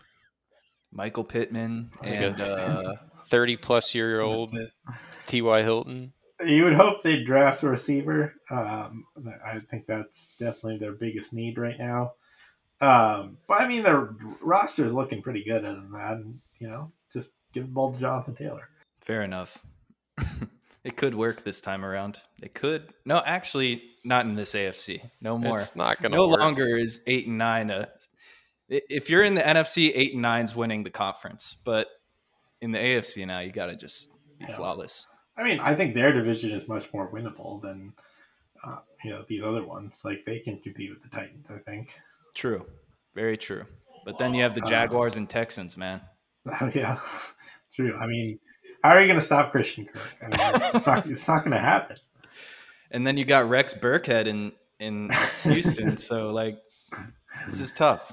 [0.93, 2.95] Michael Pittman Like and a- uh,
[3.31, 4.55] Thirty plus year old
[5.27, 5.63] T.Y.
[5.63, 6.13] Hilton.
[6.45, 8.35] You would hope they'd draft a receiver.
[8.51, 9.07] Um,
[9.47, 12.13] I think that's definitely their biggest need right now.
[12.83, 14.11] Um, but I mean, their
[14.43, 16.15] roster is looking pretty good other than that.
[16.17, 18.69] And, you know, just give the ball to Jonathan Taylor.
[19.01, 19.65] fair enough.
[20.85, 22.21] it could work this time around.
[22.43, 22.93] It could.
[23.07, 25.09] No, actually, not in this AFC.
[25.23, 25.61] No more.
[25.61, 26.41] It's not gonna no work.
[26.41, 27.89] longer is eight and nine a
[28.89, 31.89] if you're in the NFC, eight and nine's winning the conference, but
[32.61, 34.57] in the AFC now, you got to just be Yeah.
[34.57, 35.07] flawless.
[35.37, 37.95] I mean, I think their division is much more winnable than,
[38.65, 40.01] uh, you know, these other ones.
[40.05, 41.99] Like, they can compete with the Titans, I think.
[42.35, 42.67] True,
[43.15, 43.65] very true.
[44.05, 46.01] But then you have the Uh, Jaguars and Texans, man.
[46.75, 46.99] yeah,
[47.75, 47.95] true.
[47.97, 48.39] I mean,
[48.83, 50.17] how are you going to stop Christian Kirk?
[50.23, 51.97] I mean, it's not, it's not going to happen.
[52.91, 55.11] And then you got Rex Burkhead in in
[55.45, 56.59] Houston, so like
[57.47, 58.13] this is tough.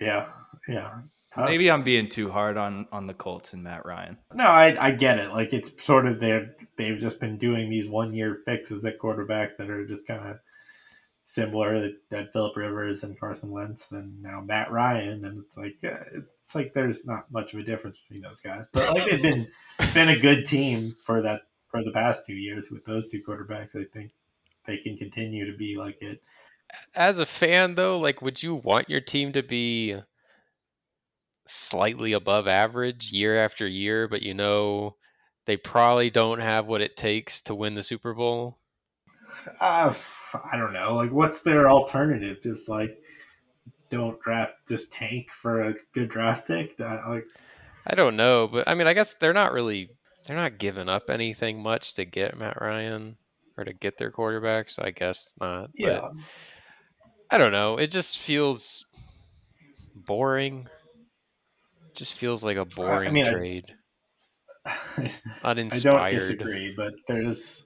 [0.00, 0.28] Yeah,
[0.68, 1.00] yeah.
[1.34, 1.48] Tough.
[1.48, 4.18] Maybe I'm being too hard on on the Colts and Matt Ryan.
[4.34, 5.30] No, I, I get it.
[5.30, 9.56] Like it's sort of their they've just been doing these one year fixes at quarterback
[9.56, 10.38] that are just kind of
[11.24, 15.76] similar that, that Philip Rivers and Carson Wentz and now Matt Ryan and it's like
[15.82, 18.68] it's like there's not much of a difference between those guys.
[18.70, 19.48] But like they've been
[19.94, 23.74] been a good team for that for the past two years with those two quarterbacks.
[23.74, 24.12] I think
[24.66, 26.22] they can continue to be like it.
[26.94, 29.96] As a fan, though, like, would you want your team to be
[31.46, 34.96] slightly above average year after year, but you know
[35.46, 38.58] they probably don't have what it takes to win the Super Bowl?
[39.60, 39.92] Uh,
[40.52, 40.94] I don't know.
[40.94, 42.38] Like what's their alternative?
[42.42, 42.98] Just like
[43.90, 46.76] don't draft, just tank for a good draft pick.
[46.76, 47.26] That like
[47.86, 49.90] I don't know, but I mean, I guess they're not really
[50.26, 53.16] they're not giving up anything much to get Matt Ryan
[53.56, 55.70] or to get their quarterback, so I guess not.
[55.74, 56.00] Yeah.
[56.00, 56.12] But
[57.32, 57.78] I don't know.
[57.78, 58.84] It just feels
[59.94, 60.68] boring.
[61.94, 63.64] Just feels like a boring mean, I- trade.
[64.64, 65.10] I
[65.42, 65.82] Uninspired.
[65.82, 67.64] don't disagree, but there's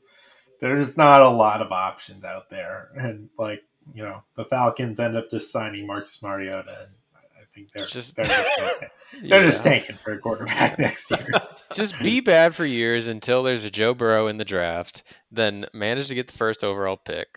[0.62, 3.60] there's not a lot of options out there, and like
[3.94, 6.88] you know, the Falcons end up just signing Marcus Mariota, and
[7.36, 8.88] I think they're Just- they're, just, tanking.
[9.28, 11.26] they're just tanking for a quarterback next year.
[11.74, 16.08] Just be bad for years until there's a Joe Burrow in the draft, then manage
[16.08, 17.28] to get the first overall pick,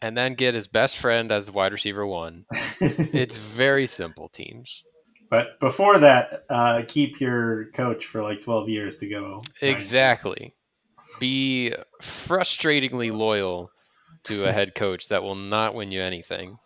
[0.00, 2.44] and then get his best friend as wide receiver one.
[2.80, 4.84] It's very simple, teams.
[5.30, 9.42] but before that, uh, keep your coach for like twelve years to go.
[9.60, 10.54] Exactly.
[11.18, 13.70] Be frustratingly loyal
[14.24, 16.58] to a head coach that will not win you anything.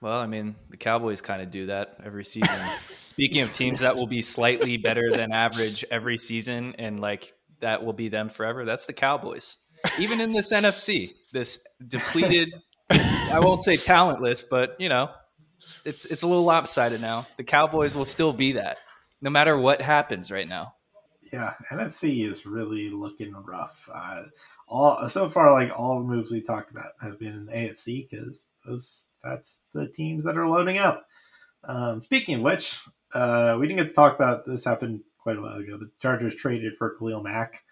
[0.00, 2.58] Well, I mean, the Cowboys kind of do that every season.
[3.06, 7.84] Speaking of teams that will be slightly better than average every season and like that
[7.84, 9.58] will be them forever, that's the Cowboys.
[9.98, 12.54] Even in this NFC, this depleted
[13.32, 15.10] I won't say talentless, but you know,
[15.84, 17.26] it's it's a little lopsided now.
[17.36, 18.78] The Cowboys will still be that
[19.20, 20.74] no matter what happens right now.
[21.32, 23.88] Yeah, NFC is really looking rough.
[23.92, 24.24] Uh,
[24.68, 28.08] all so far, like all the moves we talked about have been in the AFC
[28.10, 31.06] because those that's the teams that are loading up.
[31.64, 32.78] Um, speaking of which,
[33.14, 34.64] uh, we didn't get to talk about this.
[34.64, 35.78] Happened quite a while ago.
[35.78, 37.62] The Chargers traded for Khalil Mack,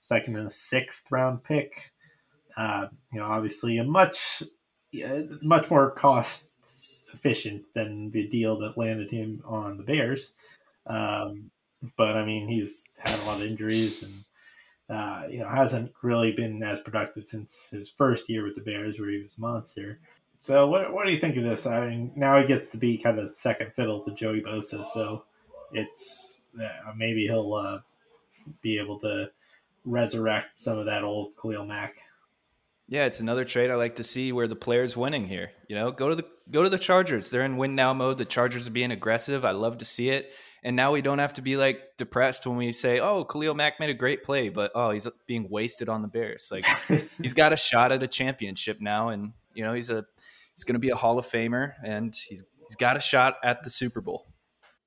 [0.00, 1.92] second and a sixth round pick.
[2.56, 4.42] Uh, you know, obviously a much
[5.42, 6.48] much more cost
[7.12, 10.32] efficient than the deal that landed him on the Bears.
[10.86, 11.50] Um,
[11.96, 14.24] but I mean, he's had a lot of injuries and
[14.88, 18.98] uh, you know hasn't really been as productive since his first year with the Bears,
[18.98, 20.00] where he was a monster.
[20.42, 21.66] So, what what do you think of this?
[21.66, 25.24] I mean, now he gets to be kind of second fiddle to Joey Bosa, so
[25.72, 27.80] it's uh, maybe he'll uh,
[28.62, 29.30] be able to
[29.84, 31.96] resurrect some of that old Khalil Mack.
[32.90, 35.52] Yeah, it's another trade I like to see where the player's winning here.
[35.68, 37.30] You know, go to the go to the Chargers.
[37.30, 38.18] They're in win now mode.
[38.18, 39.44] The Chargers are being aggressive.
[39.44, 40.34] I love to see it.
[40.64, 43.78] And now we don't have to be like depressed when we say, "Oh, Khalil Mack
[43.78, 46.50] made a great play," but oh, he's being wasted on the Bears.
[46.50, 46.66] Like
[47.22, 50.04] he's got a shot at a championship now, and you know he's a
[50.52, 53.62] he's going to be a Hall of Famer, and he's he's got a shot at
[53.62, 54.26] the Super Bowl.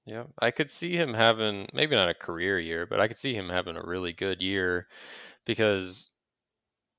[0.05, 3.33] Yeah, I could see him having maybe not a career year, but I could see
[3.33, 4.87] him having a really good year
[5.45, 6.09] because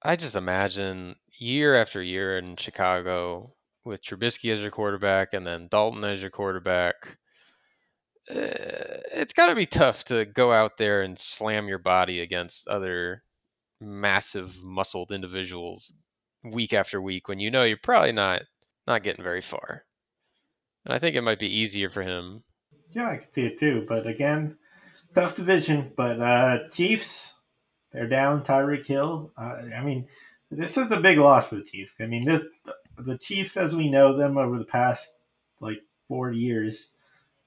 [0.04, 5.66] I just imagine year after year in Chicago with Trubisky as your quarterback and then
[5.68, 7.18] Dalton as your quarterback.
[8.28, 12.68] eh, It's got to be tough to go out there and slam your body against
[12.68, 13.22] other
[13.80, 15.94] massive muscled individuals
[16.44, 18.42] week after week when you know you're probably not
[18.86, 19.84] not getting very far.
[20.86, 22.44] And I think it might be easier for him
[22.90, 23.84] Yeah, I can see it too.
[23.86, 24.56] But again,
[25.14, 25.92] tough division.
[25.96, 27.33] But uh Chiefs,
[27.94, 29.32] they're down Tyreek Hill.
[29.38, 30.08] Uh, I mean,
[30.50, 31.94] this is a big loss for the Chiefs.
[32.00, 32.42] I mean, this,
[32.98, 35.16] the Chiefs, as we know them over the past
[35.60, 36.90] like four years,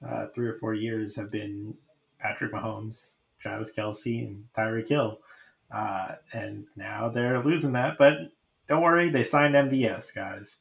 [0.06, 1.74] uh, three or four years, have been
[2.18, 5.18] Patrick Mahomes, Travis Kelce, and Tyreek Hill.
[5.70, 7.98] Uh, and now they're losing that.
[7.98, 8.16] But
[8.66, 10.56] don't worry, they signed MVS, guys,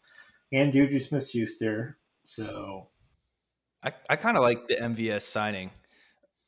[0.51, 1.97] and Juju Smith Schuster.
[2.25, 2.87] So
[3.83, 5.71] I, I kind of like the MVS signing.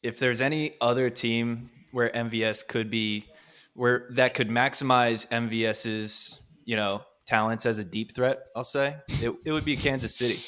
[0.03, 3.25] If there's any other team where MVS could be,
[3.73, 9.33] where that could maximize MVS's, you know, talents as a deep threat, I'll say it,
[9.45, 10.39] it would be Kansas City.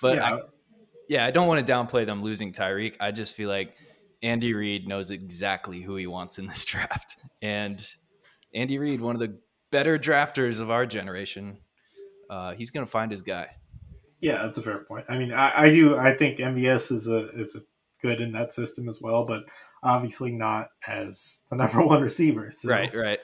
[0.00, 0.40] But yeah, I,
[1.08, 2.96] yeah, I don't want to downplay them losing Tyreek.
[2.98, 3.76] I just feel like
[4.22, 7.86] Andy Reid knows exactly who he wants in this draft, and
[8.54, 9.38] Andy Reid, one of the
[9.70, 11.58] better drafters of our generation,
[12.30, 13.48] uh, he's going to find his guy.
[14.20, 15.04] Yeah, that's a fair point.
[15.08, 15.96] I mean, I, I do.
[15.96, 17.60] I think MVS is a is a
[18.00, 19.44] good in that system as well, but
[19.84, 22.50] obviously not as the number one receiver.
[22.50, 23.20] So Right, right.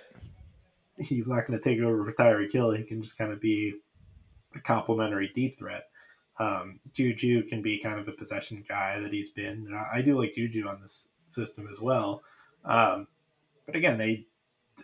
[0.99, 2.71] he's not going to take over for Tyreek Hill.
[2.73, 3.75] He can just kind of be
[4.55, 5.85] a complementary deep threat.
[6.39, 9.67] Um, Juju can be kind of a possession guy that he's been.
[9.67, 12.23] And I, I do like Juju on this system as well.
[12.65, 13.09] Um,
[13.67, 14.27] but again, they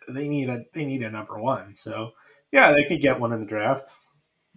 [0.08, 1.74] they need a they need a number one.
[1.74, 2.12] So
[2.52, 3.90] yeah, they could get one in the draft.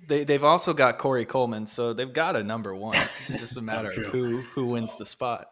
[0.07, 2.97] They they've also got Corey Coleman, so they've got a number one.
[3.21, 5.51] It's just a matter of who who wins the spot.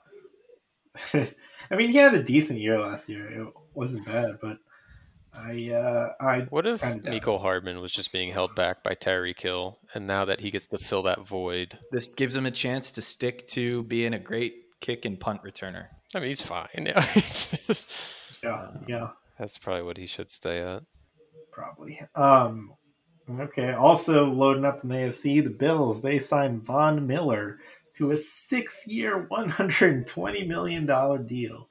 [1.13, 3.27] I mean, he had a decent year last year.
[3.27, 4.57] It wasn't bad, but
[5.33, 9.35] I uh, I What if Kinda Mecole Hardman was just being held back by Tyreek
[9.37, 12.91] Kill, and now that he gets to fill that void, This gives him a chance
[12.93, 15.87] to stick to being a great kick and punt returner.
[16.15, 16.67] I mean, he's fine.
[16.75, 17.91] Yeah, he's just-
[18.43, 20.83] yeah yeah that's probably what he should stay at.
[21.51, 21.99] probably.
[22.15, 22.73] Um,
[23.39, 23.71] okay.
[23.73, 27.59] Also loading up in the AFC, the Bills they signed Von Miller
[27.97, 28.17] to a
[29.49, 31.69] hundred and twenty million dollar deal.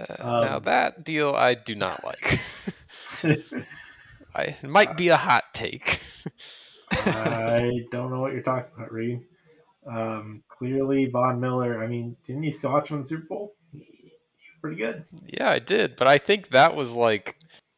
[0.00, 2.40] Uh, Um, now that deal I do not like.
[4.34, 6.00] I it might be a hot take.
[6.92, 9.20] I don't know what you're talking about, Reed.
[9.86, 11.82] Um, clearly, Von Miller.
[11.82, 13.54] I mean, didn't you watch him in the Super Bowl?
[13.72, 15.04] He, he was pretty good.
[15.26, 17.36] Yeah, I did, but I think that was like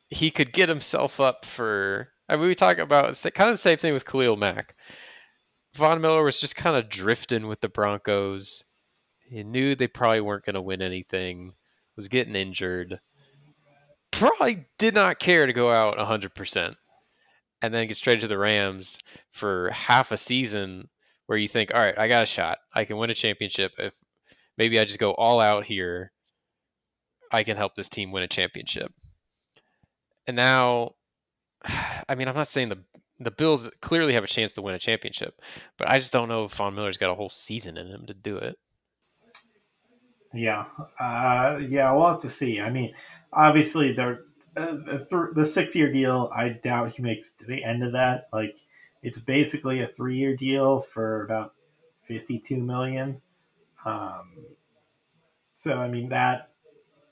[0.09, 2.09] he could get himself up for.
[2.28, 4.74] I mean, we talk about it's kind of the same thing with Khalil Mack.
[5.75, 8.64] Von Miller was just kind of drifting with the Broncos.
[9.21, 11.53] He knew they probably weren't going to win anything.
[11.97, 13.01] Was getting injured.
[14.11, 16.75] Probably did not care to go out 100%.
[17.62, 18.99] And then get traded to the Rams
[19.33, 20.89] for half a season
[21.27, 22.59] where you think, all right, I got a shot.
[22.75, 23.73] I can win a championship.
[23.79, 23.93] If
[24.57, 26.11] maybe I just go all out here,
[27.31, 28.93] I can help this team win a championship.
[30.27, 30.95] And now,
[31.64, 32.83] I mean, I'm not saying the
[33.21, 35.41] the Bills clearly have a chance to win a championship,
[35.77, 38.14] but I just don't know if Von Miller's got a whole season in him to
[38.14, 38.59] do it.
[40.33, 40.64] Yeah,
[40.99, 42.61] uh, yeah, we'll have to see.
[42.61, 42.95] I mean,
[43.33, 44.25] obviously, the
[44.57, 46.31] uh, the, th- the six year deal.
[46.35, 48.29] I doubt he makes the end of that.
[48.33, 48.57] Like,
[49.03, 51.55] it's basically a three year deal for about
[52.03, 53.21] fifty two million.
[53.85, 54.47] Um,
[55.55, 56.51] so I mean that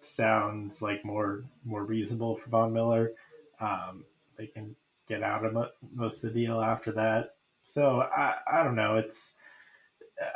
[0.01, 3.13] sounds like more more reasonable for Von Miller.
[3.61, 4.05] Um,
[4.37, 4.77] they can
[5.09, 7.37] get out of mo- most of the deal after that.
[7.63, 8.97] So I I don't know.
[8.97, 9.35] It's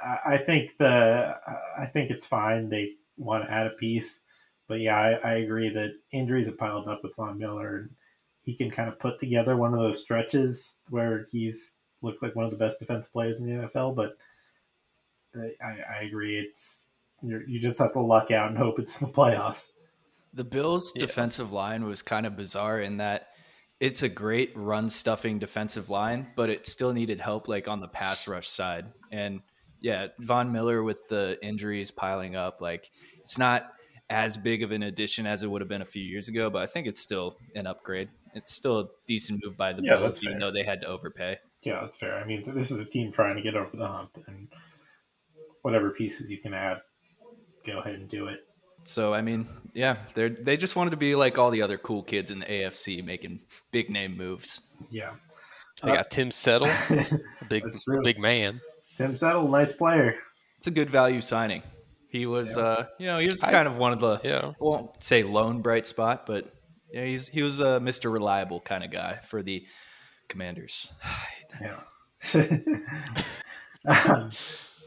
[0.02, 1.36] I, I think the
[1.78, 2.68] I think it's fine.
[2.68, 4.20] They want to add a piece,
[4.68, 7.90] but yeah, I, I agree that injuries have piled up with Von Miller, and
[8.42, 12.44] he can kind of put together one of those stretches where he's looks like one
[12.44, 13.94] of the best defensive players in the NFL.
[13.94, 14.16] But
[15.36, 16.88] uh, I, I agree, it's
[17.22, 19.70] you're, you just have to luck out and hope it's in the playoffs.
[20.34, 21.06] The Bills' Yeah.
[21.06, 23.28] defensive line was kind of bizarre in that
[23.82, 27.88] it's a great run stuffing defensive line, but it still needed help like on the
[27.88, 28.86] pass rush side.
[29.10, 29.40] And
[29.80, 32.88] yeah, Von Miller with the injuries piling up, like
[33.22, 33.72] it's not
[34.08, 36.62] as big of an addition as it would have been a few years ago, but
[36.62, 38.10] I think it's still an upgrade.
[38.34, 40.40] It's still a decent move by the Yeah, Bills, even fair.
[40.40, 41.38] though they had to overpay.
[41.62, 42.20] Yeah, that's fair.
[42.20, 44.46] I mean, this is a team trying to get over the hump, and
[45.62, 46.82] whatever pieces you can add,
[47.66, 48.46] go ahead and do it.
[48.84, 52.02] So I mean, yeah, they they just wanted to be like all the other cool
[52.02, 54.60] kids in the AFC, making big name moves.
[54.90, 55.12] Yeah.
[55.82, 57.06] They got Tim Settle, a
[57.48, 57.64] big
[58.04, 58.60] big man.
[58.96, 60.14] Tim Settle, nice player.
[60.58, 61.62] It's a good value signing.
[62.08, 62.62] He was, Yeah.
[62.62, 64.48] uh, you know, he was I- kind of one of the, Yeah.
[64.50, 66.52] I won't say lone bright spot, but
[66.92, 68.12] yeah, he's he was a Mr.
[68.12, 69.66] Reliable kind of guy for the
[70.28, 70.92] Commanders.
[71.60, 71.80] Yeah.
[73.84, 74.30] um,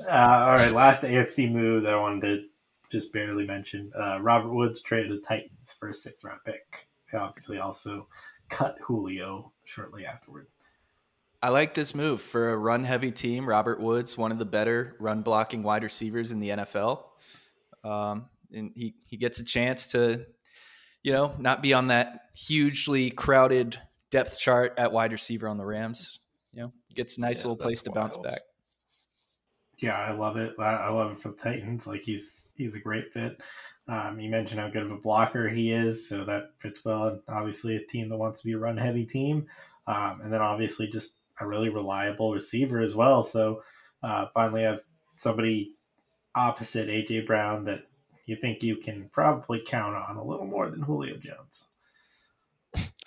[0.02, 2.44] uh, all right, last AFC move that I wanted to
[2.92, 3.94] just barely mentioned.
[3.96, 6.88] Uh, Robert Woods traded the Titans for a sixth round pick.
[7.12, 8.08] They obviously also
[8.50, 10.48] cut Julio shortly afterward.
[11.42, 13.48] I like this move for a run heavy team.
[13.48, 17.04] Robert Woods, one of the better run blocking wide receivers in the NFL.
[17.84, 20.26] Um, and he, he gets a chance to,
[21.04, 23.80] you know, not be on that hugely crowded
[24.10, 26.20] depth chart at wide receiver on the Rams.
[26.52, 28.42] You know, gets a nice Yeah, little place that's to bounce back.
[29.78, 30.56] Yeah, I love it.
[30.58, 31.86] I I love it for the Titans.
[31.86, 33.42] Like he's he's a great fit.
[33.88, 37.08] Um, you mentioned how good of a blocker he is, so that fits well.
[37.08, 39.48] And obviously, a team that wants to be a run heavy team,
[39.88, 43.24] um, and then obviously just a really reliable receiver as well.
[43.24, 43.64] So
[44.02, 44.82] uh, finally, have
[45.16, 45.74] somebody
[46.34, 47.86] opposite AJ Brown that
[48.26, 51.66] you think you can probably count on a little more than Julio Jones.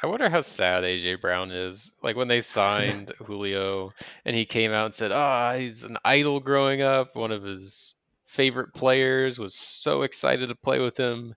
[0.00, 1.92] I wonder how sad AJ Brown is.
[2.02, 3.92] Like when they signed Julio
[4.24, 7.16] and he came out and said, "Ah, he's an idol growing up.
[7.16, 7.94] One of his
[8.38, 11.34] favorite players was so excited to play with him."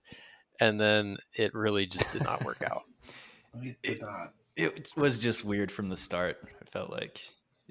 [0.60, 2.84] And then it really just did not work out.
[3.62, 4.00] It did.
[4.56, 6.38] It was just weird from the start.
[6.62, 7.20] I felt like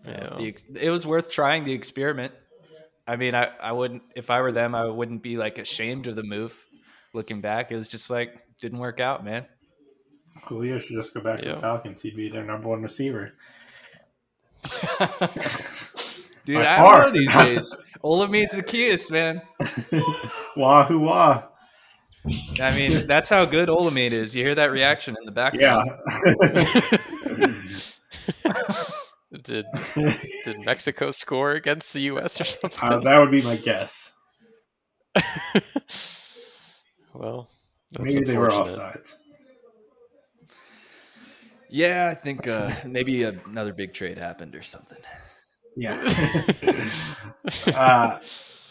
[0.06, 0.38] you know, Yeah.
[0.38, 2.34] the ex- it was worth trying the experiment.
[3.08, 6.16] I mean, I, I wouldn't if I were them, I wouldn't be like ashamed of
[6.16, 6.66] the move.
[7.14, 8.30] Looking back, it was just like
[8.62, 9.46] didn't work out, man.
[10.44, 12.02] Julio should just go back to the Falcons.
[12.04, 13.34] He'd be their number one receiver.
[16.46, 17.02] Dude, By I far.
[17.02, 17.78] don't know these days.
[18.04, 19.42] Olamide Zacchaeus, man.
[20.56, 21.44] Wahoo wah.
[22.60, 24.36] I mean, that's how good Olamide is.
[24.36, 25.90] You hear that reaction in the background.
[27.38, 27.54] Yeah.
[29.44, 29.66] did
[30.46, 32.40] did Mexico score against the U.S.
[32.40, 32.80] or something?
[32.82, 34.14] Uh, that would be my guess.
[37.14, 37.50] well,
[38.00, 38.78] Maybe they were unfortunate.
[38.78, 39.16] offsides.
[41.70, 44.98] Yeah, I think uh, maybe another big trade happened or something.
[45.76, 45.98] Yeah.
[47.68, 48.20] uh,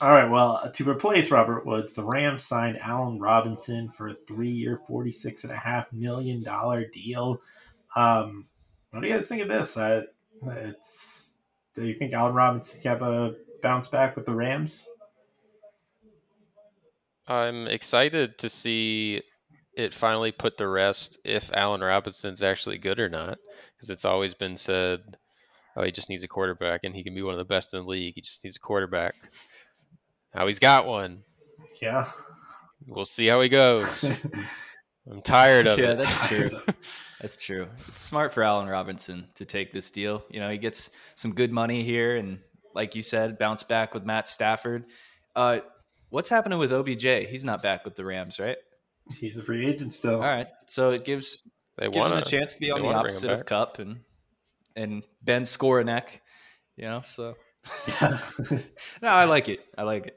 [0.01, 0.31] all right.
[0.31, 5.53] Well, to replace Robert Woods, the Rams signed Allen Robinson for a three-year, forty-six and
[5.53, 7.41] a half million dollar deal.
[7.97, 8.47] Um,
[8.91, 9.77] what do you guys think of this?
[9.77, 10.03] Uh,
[10.43, 11.35] it's.
[11.75, 14.87] Do you think Allen Robinson can have a bounce back with the Rams?
[17.29, 19.23] I'm excited to see
[19.75, 23.39] it finally put to rest if Allen Robinson's actually good or not,
[23.77, 25.17] because it's always been said,
[25.77, 27.81] oh, he just needs a quarterback and he can be one of the best in
[27.81, 28.15] the league.
[28.15, 29.15] He just needs a quarterback.
[30.35, 31.23] Now he's got one.
[31.81, 32.11] Yeah.
[32.87, 34.05] We'll see how he goes.
[35.11, 35.89] I'm tired of yeah, it.
[35.89, 36.51] Yeah, that's true.
[37.21, 37.69] That's true.
[37.89, 40.25] It's smart for Allen Robinson to take this deal.
[40.31, 42.39] You know, he gets some good money here, and
[42.75, 44.87] like you said, bounce back with Matt Stafford.
[45.37, 45.59] Uh,
[46.09, 47.29] what's happening with OBJ?
[47.29, 48.57] He's not back with the Rams, right?
[49.19, 50.15] He's a free agent still.
[50.15, 51.43] All right, so it gives
[51.77, 53.45] They gives him a chance to be on the wanna bring him opposite of.
[53.45, 54.01] Kupp and
[54.77, 56.21] and Ben Skowronek.
[56.77, 57.35] You know, so
[57.89, 58.19] Yeah.
[59.03, 59.61] no, I like it.
[59.77, 60.17] I like it.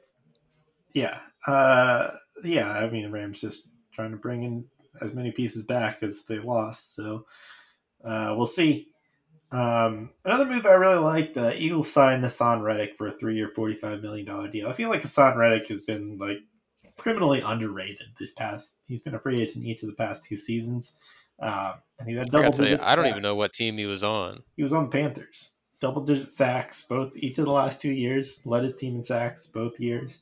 [0.92, 1.18] yeah.
[1.46, 2.10] Uh,
[2.42, 2.70] yeah.
[2.70, 4.64] I mean, Rams just trying to bring in
[5.00, 6.94] as many pieces back as they lost.
[6.94, 7.26] So
[8.04, 8.88] uh, we'll see.
[9.50, 14.02] Um, another move I really liked, uh, Eagles signed Haason Reddick for a three-year, $45
[14.02, 14.66] million deal.
[14.68, 16.38] I feel like Haason Reddick has been like
[16.96, 18.74] criminally underrated this past.
[18.88, 20.92] He's been a free agent each of the past two seasons.
[21.40, 23.76] Um, and he had I, double gotta you, digit I don't even know what team
[23.76, 24.42] he was on.
[24.56, 25.50] He was on the Panthers.
[25.80, 28.40] Double digit sacks both each of the last two years.
[28.46, 30.20] Led his team in sacks both years.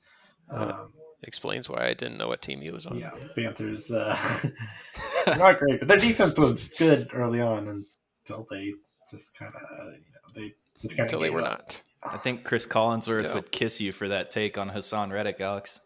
[0.50, 0.92] Um,
[1.24, 2.98] Explains why I didn't know what team he was on.
[2.98, 4.18] yeah, Panthers uh,
[5.38, 8.72] not great, but their defense was good early on until they
[9.10, 11.80] just kind of you know they just kind of Until they were not.
[12.02, 13.34] I think Chris Collinsworth Yeah.
[13.34, 15.78] would kiss you for that take on Haason Reddick, Alex.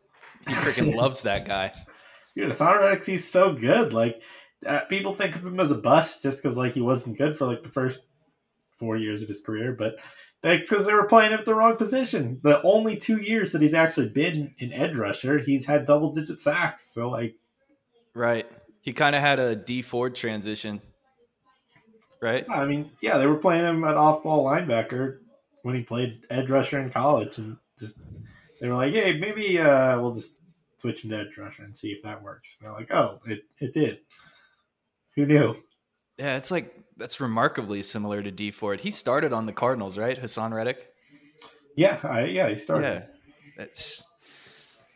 [0.48, 1.72] He freaking loves that guy.
[2.34, 3.92] Dude, Haason Reddick, he's so good.
[3.92, 4.22] Like
[4.64, 7.46] uh, people think of him as a bust just because like he wasn't good for
[7.46, 7.98] like the first
[8.78, 9.98] four years of his career, but
[10.42, 12.40] that's because they were playing him at the wrong position.
[12.42, 16.40] The only two years that he's actually been an edge rusher, he's had double digit
[16.40, 16.90] sacks.
[16.90, 17.36] So like,
[18.14, 18.46] Right.
[18.80, 20.80] He kind of had a Dee Ford transition.
[22.22, 22.46] Right?
[22.48, 25.18] I mean, yeah, they were playing him at off ball linebacker
[25.62, 27.96] when he played edge rusher in college, and just
[28.60, 30.38] they were like, hey, maybe uh, we'll just
[30.78, 32.56] switch him to edge rusher and see if that works.
[32.58, 33.98] And they're like, oh, it it did.
[35.16, 35.56] Who knew?
[36.18, 38.80] Yeah, it's like that's remarkably similar to Dee Ford.
[38.80, 40.18] He started on the Cardinals, right?
[40.18, 40.88] Haason Reddick?
[41.74, 42.86] Yeah, I, yeah, he started.
[42.86, 43.06] Yeah.
[43.56, 44.04] That's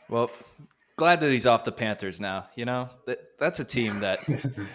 [0.09, 0.31] well,
[0.97, 2.49] glad that he's off the Panthers now.
[2.55, 4.21] You know, that that's a team that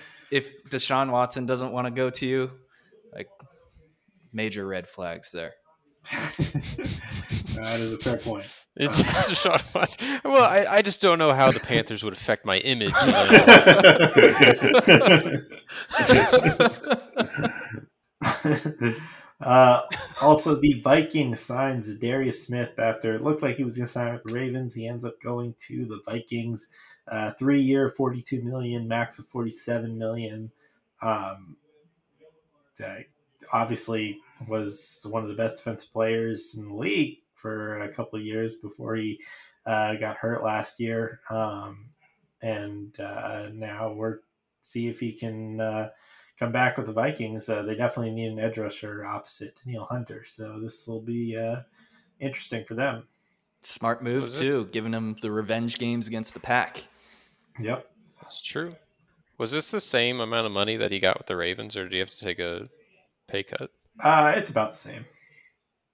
[0.32, 2.52] if Deshaun Watson doesn't want to go to you,
[3.14, 3.30] like
[4.34, 5.54] major red flags there.
[7.56, 8.46] that is a fair point.
[8.78, 10.20] It's just Deshaun Watson.
[10.26, 12.92] Well, I, I just don't know how the Panthers would affect my image.
[13.06, 13.26] you know?
[19.42, 19.82] uh,
[20.22, 24.14] also, the Vikings signs Darius Smith after it looked like he was going to sign
[24.14, 24.74] with the Ravens.
[24.74, 26.70] He ends up going to the Vikings.
[27.08, 30.52] Uh, three year, forty-two million, max of forty-seven million.
[31.02, 31.56] Um,
[32.84, 32.96] uh,
[33.54, 38.26] obviously, was one of the best defensive players in the league for a couple of
[38.26, 39.22] years before he
[39.68, 41.20] uh, got hurt last year.
[41.30, 41.86] Um,
[42.42, 44.22] and uh, now we're
[44.64, 45.90] see if he can uh,
[46.40, 47.48] come back with the Vikings.
[47.48, 51.58] Uh, they definitely need an edge rusher opposite Danielle Hunter, so this will be uh,
[52.20, 53.04] interesting for them.
[53.62, 54.44] Smart move Was it?
[54.44, 56.84] too, giving him the revenge games against the pack.
[57.60, 57.88] Yep.
[58.24, 58.76] That's true.
[59.38, 61.94] Was this the same amount of money that he got with the Ravens, or did
[61.94, 62.68] he have to take a
[63.28, 63.70] pay cut?
[64.00, 65.06] Uh, it's about the same.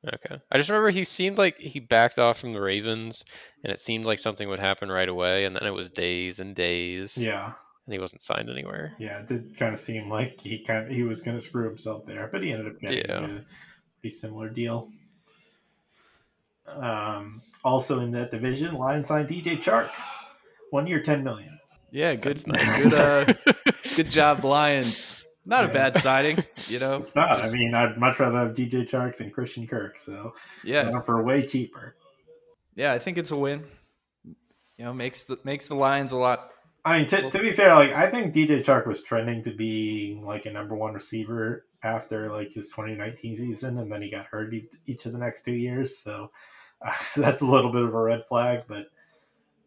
[0.06, 0.42] Okay.
[0.52, 3.24] I just remember he seemed like he backed off from the Ravens,
[3.64, 6.56] and it seemed like something would happen right away, and then it was days and
[6.56, 7.46] days, Yeah,
[7.86, 8.94] and he wasn't signed anywhere.
[8.98, 9.20] yeah.
[9.20, 12.06] It did kind of seem like he kind of, he was going to screw himself
[12.08, 13.26] there, but he ended up getting Yeah.
[13.26, 13.42] a
[14.02, 14.90] pretty similar deal.
[16.68, 19.90] Um, also in that division, Lions signed DJ Chark,
[20.72, 21.60] one year, ten million.
[21.92, 22.84] Yeah, good, That's nice.
[22.90, 23.34] good, uh,
[23.96, 25.24] good job, Lions.
[25.46, 26.98] Not a bad signing, you know.
[26.98, 27.42] It's not.
[27.42, 29.98] just- I mean, I'd much rather have DJ Chark than Christian Kirk.
[29.98, 30.34] So
[30.64, 31.96] yeah, got him for way cheaper.
[32.76, 33.64] yeah, I think it's a win.
[34.26, 36.52] You know, makes the makes the Lions a lot.
[36.84, 40.20] I mean, to, to be fair, like I think DJ Chark was trending to be
[40.24, 44.54] like a number one receiver after like his 2019 season, and then he got hurt
[44.88, 45.98] each of the next two years.
[45.98, 46.32] So,
[46.82, 48.86] uh, so that's a little bit of a red flag, but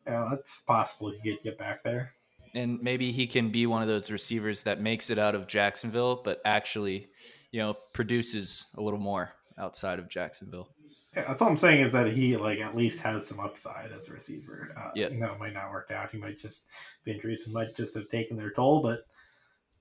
[0.06, 2.14] you know, it's possible he could get back there.
[2.54, 6.20] And maybe he can be one of those receivers that makes it out of Jacksonville,
[6.24, 7.08] but actually,
[7.50, 10.68] you know, produces a little more outside of Jacksonville.
[11.16, 14.08] Yeah, that's all I'm saying is that he like at least has some upside as
[14.08, 14.72] a receiver.
[14.76, 15.08] Uh, Yeah.
[15.08, 16.10] you know, it might not work out.
[16.10, 16.64] He might just
[17.04, 19.06] the injuries might just have taken their toll, but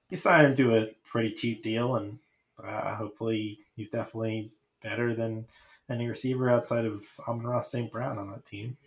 [0.09, 2.19] he signed him to a pretty cheap deal, and
[2.63, 4.51] uh, hopefully he's definitely
[4.83, 5.45] better than
[5.89, 7.91] any receiver outside of Amon-Ra St.
[7.91, 8.77] Brown on that team.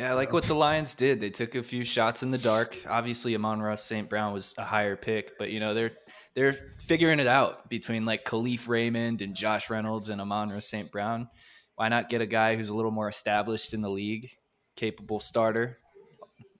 [0.00, 1.20] Yeah, like what the Lions did.
[1.20, 2.78] They took a few shots in the dark.
[2.88, 4.08] Obviously, Amon-Ra St.
[4.08, 5.92] Brown was a higher pick, but you know they're
[6.34, 10.90] they're figuring it out between like Kalif Raymond and Josh Reynolds and Amon-Ra St.
[10.90, 11.28] Brown.
[11.76, 14.30] Why not get a guy who's a little more established in the league,
[14.74, 15.78] capable starter?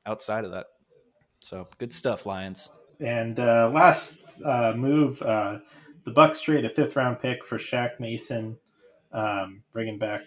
[0.07, 0.67] outside of that.
[1.39, 2.71] So good stuff, Lions.
[3.01, 5.61] And uh, last uh, move, uh,
[6.05, 8.59] the Bucs trade a fifth round pick for Shaq Mason,
[9.13, 10.23] um, bringing back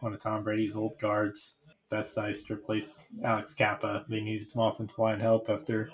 [0.00, 1.54] one of Tom Brady's old guards.
[1.92, 4.04] That's nice to replace Alex Cappa.
[4.08, 5.90] They needed some offensive line help after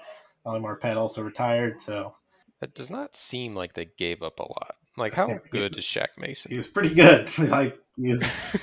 [0.46, 1.80] Ali Marpet also retired.
[1.80, 2.14] So
[2.62, 4.76] It does not seem like they gave up a lot.
[4.96, 6.50] Like, how Yeah, good is Shaq Mason?
[6.52, 7.36] he was pretty good.
[7.50, 8.22] like he was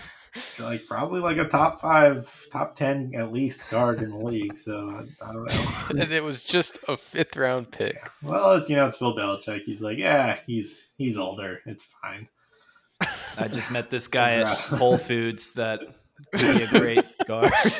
[0.60, 4.56] like probably like a top five, top ten at least guard in the league.
[4.58, 4.90] So
[5.22, 6.02] I, I don't know.
[6.02, 7.98] and it was just a fifth round pick.
[8.24, 9.62] well, it's, you know, it's Bill Belichick.
[9.64, 11.60] He's like, yeah, he's he's older.
[11.66, 12.28] It's fine.
[13.38, 17.52] I just met this guy at Whole Foods that would be a great guard.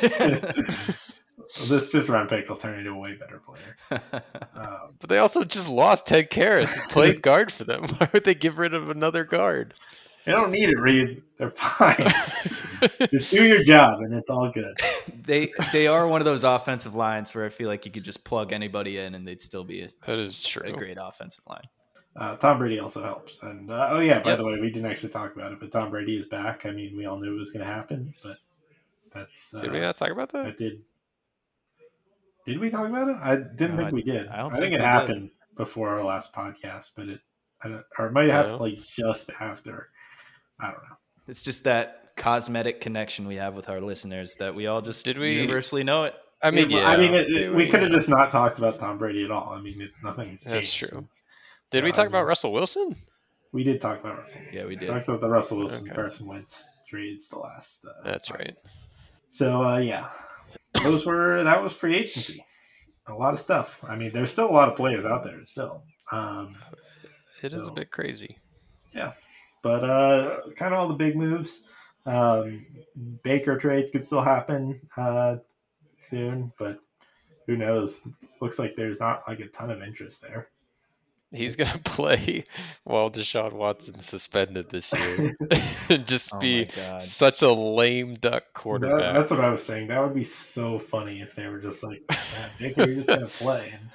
[1.68, 4.02] this fifth round pick will turn into a way better player.
[4.54, 7.84] Um, But they also just lost Ted Karras, who played guard for them.
[7.84, 9.74] Why would they get rid of another guard?
[10.24, 11.22] they don't need it, Reed.
[11.38, 12.10] They're fine.
[13.10, 14.74] just do your job, and it's all good.
[15.24, 18.24] they they are one of those offensive lines where I feel like you could just
[18.24, 20.62] plug anybody in and they'd still be a, that is true.
[20.64, 21.64] a great offensive line.
[22.16, 23.42] Uh, Tom Brady also helps.
[23.42, 24.38] And uh, oh yeah, by Yep.
[24.38, 26.64] the way, we didn't actually talk about it, but Tom Brady is back.
[26.64, 28.38] I mean, we all knew it was going to happen, but
[29.16, 30.40] that's uh, Did we not talk about that?
[30.40, 30.58] I that?
[30.58, 30.82] did.
[32.44, 33.16] Did we talk about it?
[33.20, 34.28] I didn't No, think I- we did.
[34.28, 34.84] I don't think, think it we did.
[34.84, 37.20] happened before our last podcast, but it,
[37.62, 38.56] I don't, or it might have No.
[38.58, 39.88] like just after.
[40.60, 40.96] I don't know.
[41.26, 45.18] It's just that cosmetic connection we have with our listeners that we all just Did
[45.18, 46.14] we- universally know it.
[46.42, 46.88] I mean, yeah.
[46.88, 49.30] I mean, it, we- it- we could have just not talked about Tom Brady at
[49.30, 49.50] all.
[49.52, 50.76] I mean, it, nothing has That's changed.
[50.78, 50.88] true.
[51.00, 51.22] since-
[51.72, 52.94] Did so, we I talk mean, about Russell Wilson?
[53.52, 54.42] We did talk about Russell.
[54.42, 54.58] Wilson.
[54.60, 54.88] Yeah, we did.
[54.88, 55.94] Talked about the Russell Wilson Okay.
[55.94, 57.84] Carson Wentz trades the last.
[57.84, 58.56] Uh, That's right.
[59.28, 60.08] So uh, yeah,
[60.82, 62.44] those were that was free agency.
[63.08, 63.78] A lot of stuff.
[63.86, 65.82] I mean, there's still a lot of players out there still.
[66.12, 66.56] Um,
[67.42, 68.38] It is So- a bit crazy.
[68.94, 69.12] Yeah,
[69.62, 71.62] but uh, kind of all the big moves.
[72.06, 72.64] Um,
[73.22, 75.36] Baker trade could still happen uh,
[76.00, 76.78] soon, but
[77.46, 78.02] who knows?
[78.40, 80.48] Looks like there's not like a ton of interest there.
[81.32, 82.44] He's gonna play
[82.84, 85.34] while Deshaun Watson's suspended this year,
[85.90, 86.68] and just Oh be
[87.00, 89.14] such a lame duck That- quarterback.
[89.14, 89.88] that's what I was saying.
[89.88, 93.26] That would be so funny if they were just like, "Yeah, Baker, you're just gonna
[93.26, 93.72] play.
[93.72, 93.90] And,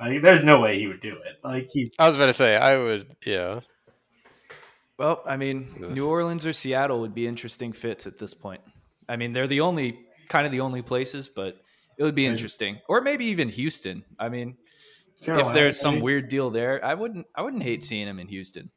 [0.14, 1.38] like, there's no way he would do it.
[1.42, 3.60] Like he, I was about to say I would, yeah.
[4.98, 5.92] Well, I mean, Ugh.
[5.92, 8.60] New Orleans or Seattle would be interesting fits at this point.
[9.08, 9.98] I mean, they're the only
[10.28, 11.56] kind of the only places, but
[11.96, 12.78] it would be interesting.
[12.88, 14.04] Or maybe even Houston.
[14.18, 14.56] I mean,
[15.24, 18.28] Carolina, if there's some weird deal there, I wouldn't I wouldn't hate seeing him in
[18.28, 18.70] Houston.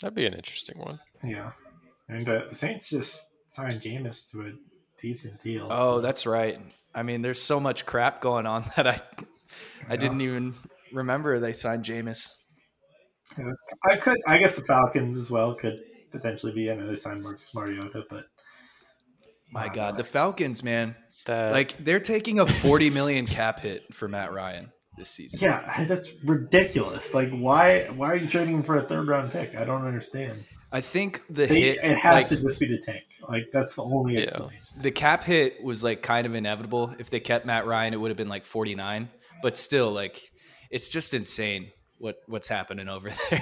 [0.00, 0.98] That'd be an interesting one.
[1.22, 1.52] Yeah,
[2.08, 4.52] and uh, the Saints just signed Jameis to a
[5.00, 5.68] decent deal.
[5.70, 6.58] Oh, so- that's right.
[6.94, 9.00] I mean, there's so much crap going on that I
[9.88, 9.96] I Yeah.
[9.96, 10.54] didn't even
[10.92, 12.30] remember they signed Jameis.
[13.88, 14.18] I could.
[14.26, 15.80] I guess the Falcons as well could
[16.12, 16.70] potentially be.
[16.70, 18.26] I know they signed Marcus Mariota, but
[19.50, 20.94] My God, the Falcons, man,
[21.26, 25.40] That like they're taking a 40 million cap hit for Matt Ryan this season.
[25.40, 27.12] yeah, that's ridiculous.
[27.14, 27.84] Like, why?
[27.94, 29.54] Why are you trading him for a third round pick?
[29.56, 30.34] I don't understand.
[30.72, 33.04] I think the They- hit, it has like, to just be the tank.
[33.28, 34.20] Like that's the only Yeah.
[34.22, 34.60] explanation.
[34.80, 36.94] the cap hit was like kind of inevitable.
[36.98, 39.08] If they kept Matt Ryan, it would have been like 49.
[39.42, 40.20] But still, like
[40.70, 43.40] it's just insane what what's happening over there.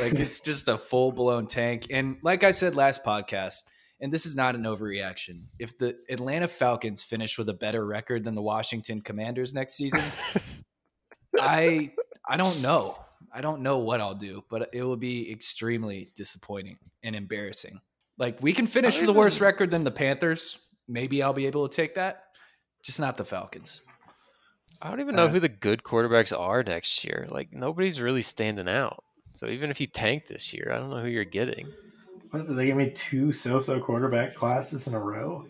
[0.00, 1.86] like it's just a full blown tank.
[1.90, 3.62] And like I said last podcast,
[4.00, 5.44] and this is not an overreaction.
[5.60, 10.02] If the Atlanta Falcons finish with a better record than the Washington Commanders next season,
[11.40, 11.92] I
[12.28, 12.96] I don't know.
[13.32, 17.80] I don't know what I'll do, but it will be extremely disappointing and embarrassing.
[18.18, 20.58] Like we can finish I with a worse record than the Panthers.
[20.88, 22.24] Maybe I'll be able to take that.
[22.82, 23.82] Just not the Falcons.
[24.80, 27.26] I don't even know Uh, who the good quarterbacks are next year.
[27.30, 29.02] Like nobody's really standing out.
[29.34, 31.66] So even if you tank this year, I don't know who you're getting.
[32.30, 35.46] What, did they give me two so-so quarterback classes in a row?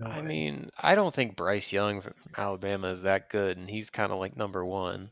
[0.00, 0.26] No I way.
[0.26, 4.18] mean, I don't think Bryce Young from Alabama is that good, and he's kind of
[4.18, 5.10] like number one.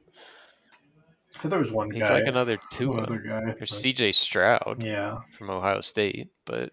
[1.44, 2.94] There was one He's guy, like another two.
[2.94, 3.44] Other guy.
[3.44, 4.12] There's but- C.J.
[4.12, 6.70] Stroud yeah, from Ohio State, but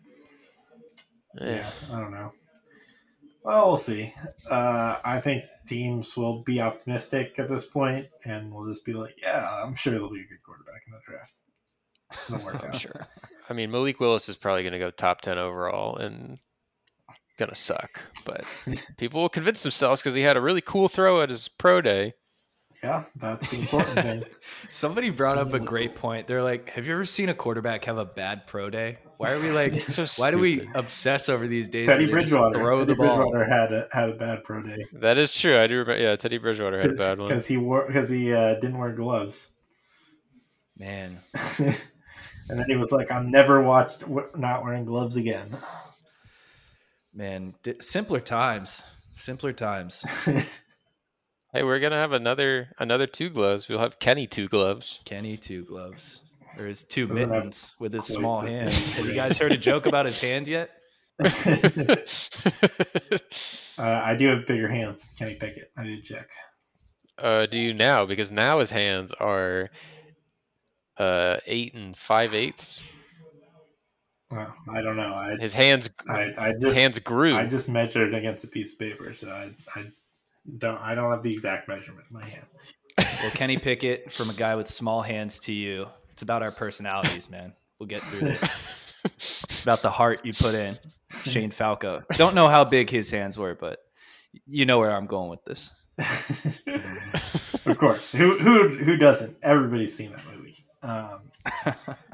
[1.42, 2.32] eh, yeah, I don't know.
[3.44, 4.12] Well, we'll see.
[4.50, 9.14] Uh, I think teams will be optimistic at this point, and we'll just be like,
[9.22, 11.34] "Yeah, I'm sure there'll be a good quarterback in the draft."
[12.30, 12.80] It'll work I'm out.
[12.80, 13.08] sure.
[13.50, 16.40] I mean, Malik Willis is probably going to go top ten overall and
[17.38, 18.46] gonna suck, but
[18.98, 22.14] people will convince themselves because he had a really cool throw at his pro day.
[22.84, 24.24] Yeah, that's the important thing.
[24.70, 26.28] Somebody brought up a great point.
[26.28, 29.00] They're like, "Have you ever seen a quarterback have a bad pro day?
[29.18, 29.74] Why are we like?
[29.88, 31.88] So why do we obsess over these days?
[31.90, 32.60] Teddy where they just Bridgewater.
[32.60, 33.16] throw Teddy the ball.
[33.32, 35.58] Bridgewater had a, had a bad pro day That is true.
[35.58, 36.02] I do remember.
[36.02, 37.28] Yeah, Teddy Bridgewater had a bad one.
[37.28, 39.52] because he wore because he uh, didn't wear gloves,
[40.78, 41.20] Man,
[41.58, 45.50] and then he was like, "I'm never watched w- not wearing gloves again."
[47.16, 48.84] Man, di- simpler times.
[49.16, 50.06] Simpler times.
[51.54, 53.70] Hey, we're gonna have another another two gloves.
[53.70, 55.00] We'll have Kenny two gloves.
[55.06, 56.26] Kenny two gloves.
[56.60, 58.92] Or his two mittens with his small hands.
[58.92, 60.70] Have you guys heard a joke about his hand yet?
[61.24, 61.96] uh,
[63.78, 65.14] I do have bigger hands.
[65.18, 65.72] Kenny Pickett.
[65.78, 66.30] I did check.
[67.20, 68.06] uh, do you now?
[68.06, 69.70] Because now his hands are
[70.98, 72.84] uh eight and five eighths.
[74.32, 75.14] Well, I don't know.
[75.14, 77.36] I His hands I, I his just hands grew.
[77.36, 79.86] I just measured against a piece of paper, so I, I
[80.58, 82.46] don't I don't have the exact measurement in my hand.
[82.98, 87.30] Well, Kenny Pickett, from a guy with small hands to you, it's about our personalities,
[87.30, 87.54] man.
[87.80, 88.58] We'll get through this.
[89.04, 90.80] It's about the heart you put in.
[91.24, 92.02] Shane Falco.
[92.14, 93.80] Don't know how big his hands were, but
[94.48, 95.72] you know where I'm going with this.
[97.66, 98.12] of course.
[98.12, 99.38] Who who who doesn't?
[99.44, 100.66] Everybody's seen that movie.
[100.82, 101.32] Um,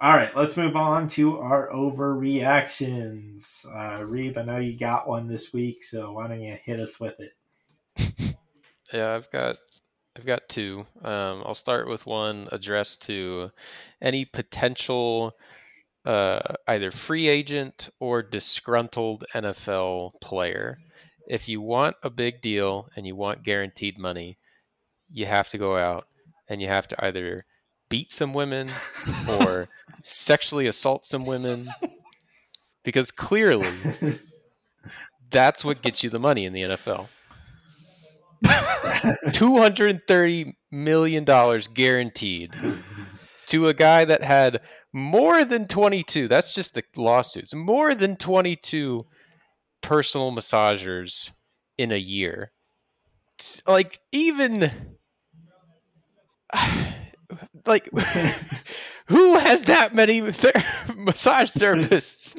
[0.00, 3.64] all right, let's move on to our overreactions.
[3.66, 7.00] Uh, Reeb, I know you got one this week, so why don't you hit us
[7.00, 7.32] with it?
[8.92, 9.56] Yeah, I've got
[10.16, 10.86] I've got two.
[11.02, 13.50] Um, I'll start with one addressed to
[14.00, 15.36] any potential
[16.04, 20.78] uh, either free agent or disgruntled NFL player.
[21.26, 24.38] If you want a big deal and you want guaranteed money,
[25.10, 26.06] you have to go out
[26.48, 27.44] and you have to either
[27.88, 28.68] beat some women
[29.28, 29.68] or
[30.02, 31.68] sexually assault some women
[32.84, 33.70] because clearly
[35.30, 37.06] that's what gets you the money in the NFL.
[38.44, 41.24] $230 million
[41.74, 42.52] guaranteed
[43.48, 44.60] to a guy that had
[44.92, 49.06] more than 22 that's just the lawsuits more than 22
[49.82, 51.30] personal massagers
[51.78, 52.50] in a year
[53.66, 54.70] like even
[57.66, 57.88] like
[59.06, 60.64] who has that many ther-
[60.96, 62.38] massage therapists?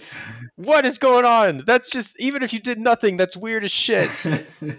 [0.55, 1.63] What is going on?
[1.65, 4.09] That's just even if you did nothing that's weird as shit.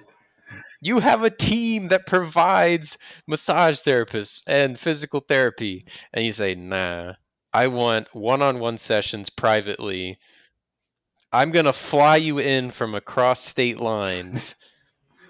[0.81, 7.15] You have a team that provides massage therapists and physical therapy and you say nah
[7.53, 10.19] i want one-on-one sessions privately.
[11.33, 14.55] I'm going to fly you in from across state lines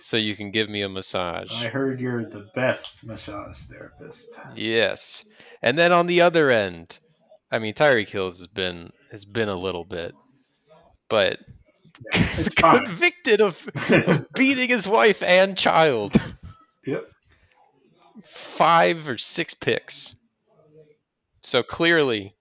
[0.00, 4.28] so you can give me a massage I heard you're the best massage therapist.
[4.54, 5.24] yes
[5.62, 6.98] and then on the other end
[7.50, 10.14] i mean tyreek hills has been has been a little bit
[11.08, 11.38] but
[12.12, 13.56] It's convicted of,
[13.90, 16.14] of beating his wife and child
[16.86, 17.04] Yep.
[18.24, 20.14] five or six picks.
[21.42, 22.34] So clearly,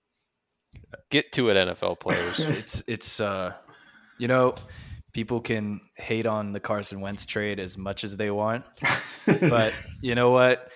[1.10, 2.40] get to it, NFL players.
[2.58, 3.54] It's it's uh
[4.18, 4.56] you know,
[5.18, 8.64] people can hate on the Carson Wentz trade as much as they want,
[9.26, 10.70] but you know what?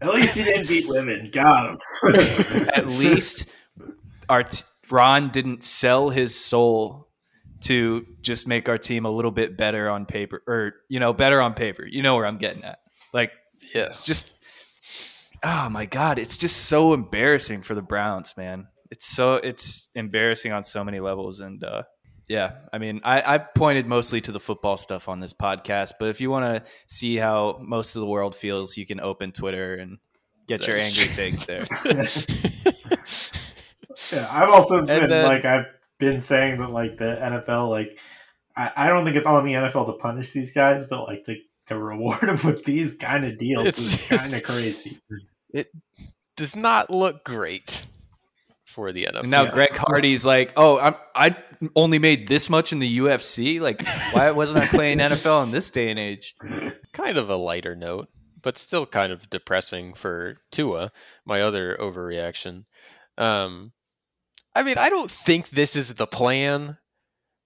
[0.00, 1.30] At least he didn't beat women.
[1.32, 1.78] Got him.
[2.74, 3.54] At least
[4.28, 7.06] our t- Ron didn't sell his soul
[7.60, 11.40] to just make our team a little bit better on paper or you know, better
[11.40, 11.86] on paper.
[11.86, 12.80] You know where I'm getting at.
[13.12, 13.30] Like
[13.72, 14.32] yes, just
[15.44, 20.50] oh my god it's just so embarrassing for the browns man it's so it's embarrassing
[20.50, 21.82] on so many levels and uh
[22.28, 26.08] yeah i mean i i pointed mostly to the football stuff on this podcast but
[26.08, 29.74] if you want to see how most of the world feels you can open twitter
[29.74, 29.98] and
[30.46, 31.12] get your angry true.
[31.12, 31.66] takes there
[34.12, 35.66] Yeah, I've also been then- like I've
[35.98, 37.98] been saying that like the NFL like
[38.56, 41.36] I, I don't think it's on the NFL to punish these guys, but like to
[41.66, 45.00] to reward them with these kind of deals is kind of crazy.
[45.52, 45.70] It
[46.36, 47.86] does not look great
[48.76, 49.20] for the NFL.
[49.22, 49.50] and now Yeah.
[49.52, 51.34] greg hardy's like oh i'm i
[51.74, 55.70] only made this much in the ufc like why wasn't i playing nfl in this
[55.72, 56.36] day and age
[56.92, 58.08] kind of a lighter note,
[58.42, 60.92] but still kind of depressing for Tua,
[61.26, 62.64] my other overreaction.
[63.18, 63.72] Um,
[64.54, 66.78] I mean, I don't think this is the plan,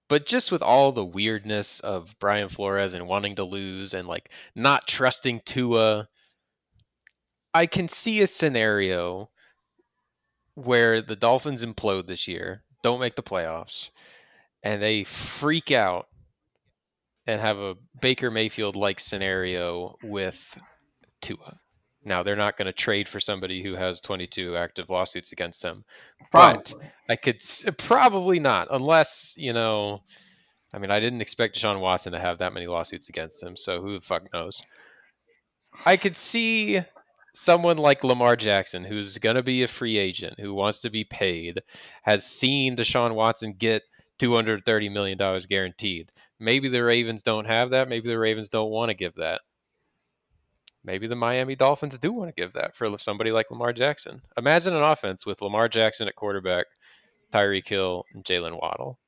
[0.08, 4.30] but just with all the weirdness of Brian Flores and wanting to lose and like
[4.54, 6.08] not trusting Tua,
[7.52, 9.30] I can see a scenario
[10.54, 13.90] where the Dolphins implode this year, don't make the playoffs,
[14.62, 16.06] and they freak out
[17.26, 20.38] and have a Baker Mayfield like scenario with
[21.20, 21.58] Tua.
[22.04, 25.84] Now they're not going to trade for somebody who has 22 active lawsuits against them.
[26.32, 26.72] But
[27.08, 27.42] I could
[27.76, 30.02] probably not, unless you know.
[30.72, 33.82] I mean, I didn't expect Deshaun Watson to have that many lawsuits against him, so
[33.82, 34.62] who the fuck knows?
[35.84, 36.80] I could see
[37.34, 41.04] someone like Lamar Jackson, who's going to be a free agent, who wants to be
[41.04, 41.62] paid,
[42.02, 43.82] has seen Deshaun Watson get
[44.18, 45.18] $230 million
[45.48, 46.12] guaranteed.
[46.38, 47.88] Maybe the Ravens don't have that.
[47.88, 49.40] Maybe the Ravens don't want to give that.
[50.82, 54.22] Maybe the Miami Dolphins do want to give that for somebody like Lamar Jackson.
[54.38, 56.66] Imagine an offense with Lamar Jackson at quarterback,
[57.32, 58.98] Tyreek Hill, and Jaylen Waddle.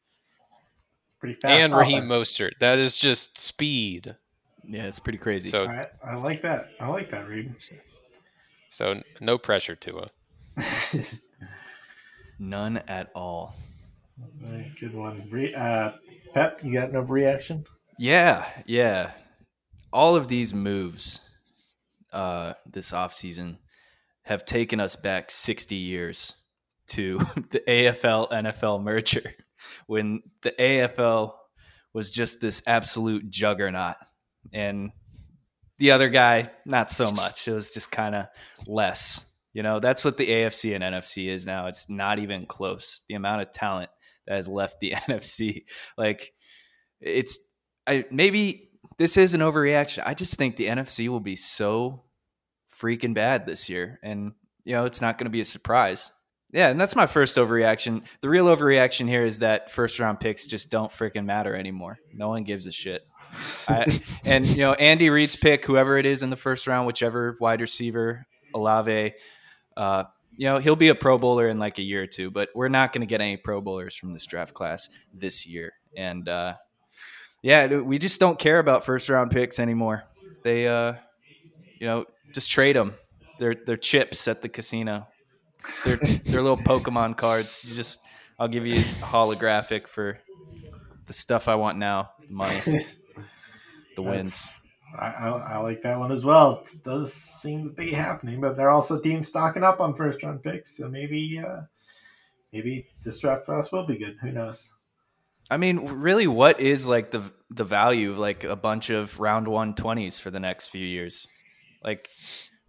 [1.19, 1.55] pretty fast.
[1.55, 2.33] and Raheem offense.
[2.33, 2.51] Mostert.
[2.61, 4.15] That is just speed.
[4.65, 5.49] Yeah, it's pretty crazy.
[5.49, 6.69] So I, I like that.
[6.79, 7.55] I like that, Reed.
[8.73, 11.19] So no pressure to it.
[12.39, 13.55] None at all.
[14.81, 15.27] Good one.
[15.31, 15.93] Re- uh,
[16.35, 17.65] Pep, you got no reaction?
[17.99, 19.13] Yeah, yeah.
[19.93, 21.29] All of these moves
[22.13, 23.59] uh, this offseason
[24.23, 26.35] have taken us back 60 years
[26.89, 27.19] to
[27.51, 29.35] the AFL NFL merger
[29.87, 31.35] when the AFL
[31.93, 33.97] was just this absolute juggernaut.
[34.53, 34.93] And
[35.83, 37.49] the other guy, not so much.
[37.49, 38.27] It was just kind of
[38.69, 39.29] less.
[39.53, 41.67] You know, that's what the AFC and NFC is now.
[41.67, 43.03] It's not even close.
[43.09, 43.91] The amount of talent
[44.29, 45.65] that has left the NFC.
[45.99, 46.35] Like,
[47.01, 47.37] it's
[47.85, 50.05] I maybe this is an overreaction.
[50.07, 52.05] I just think the NFC will be so
[52.81, 56.13] freaking bad this year, and you know it's not going to be a surprise.
[56.53, 58.05] Yeah, and that's my first overreaction.
[58.21, 61.99] The real overreaction here is that first round picks just don't freaking matter anymore.
[62.15, 63.03] No one gives a shit.
[64.25, 67.61] And you know Andy Reid's pick, whoever it is in the first round, whichever wide
[67.61, 69.15] receiver, Olave,
[69.77, 70.05] uh,
[70.37, 72.31] you know he'll be a Pro Bowler in like a year or two.
[72.31, 75.73] But we're not going to get any Pro Bowlers from this draft class this year,
[75.97, 76.55] and uh,
[77.43, 80.05] yeah, we just don't care about first round picks anymore.
[80.45, 80.95] They, uh,
[81.79, 82.95] you know, just trade them.
[83.39, 85.09] They're they're chips at the casino.
[85.85, 87.65] They're they're little Pokemon cards.
[87.69, 88.01] You just
[88.39, 90.19] I'll give you a holographic for
[91.07, 92.11] the stuff I want now.
[92.29, 92.61] Money,
[93.97, 94.51] the wins.
[94.99, 96.65] I, I, I like that one as well.
[96.73, 100.43] It does seem to be happening, but they're also teams stocking up on first round
[100.43, 101.63] picks, so maybe uh,
[102.53, 104.17] maybe this draft class will be good.
[104.21, 104.71] Who knows?
[105.51, 109.49] I mean, really, what is like the the value of like a bunch of round
[109.49, 111.27] one twenties for the next few years?
[111.83, 112.09] Like,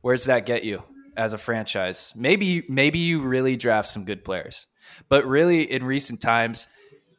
[0.01, 0.83] where's that get you
[1.15, 2.13] as a franchise?
[2.15, 4.67] Maybe maybe you really draft some good players,
[5.09, 6.67] but really, in recent times,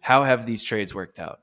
[0.01, 1.41] how have these trades worked out?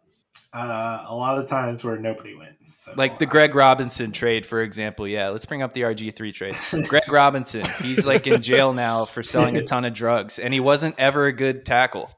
[0.53, 2.81] Uh, a lot of times where nobody wins.
[2.83, 5.07] So, Like the Greg Robinson trade, for example.
[5.07, 6.55] Yeah, let's bring up the RG three trade.
[6.87, 10.59] Greg Robinson, he's like in jail now for selling a ton of drugs, and he
[10.59, 12.11] wasn't ever a good tackle,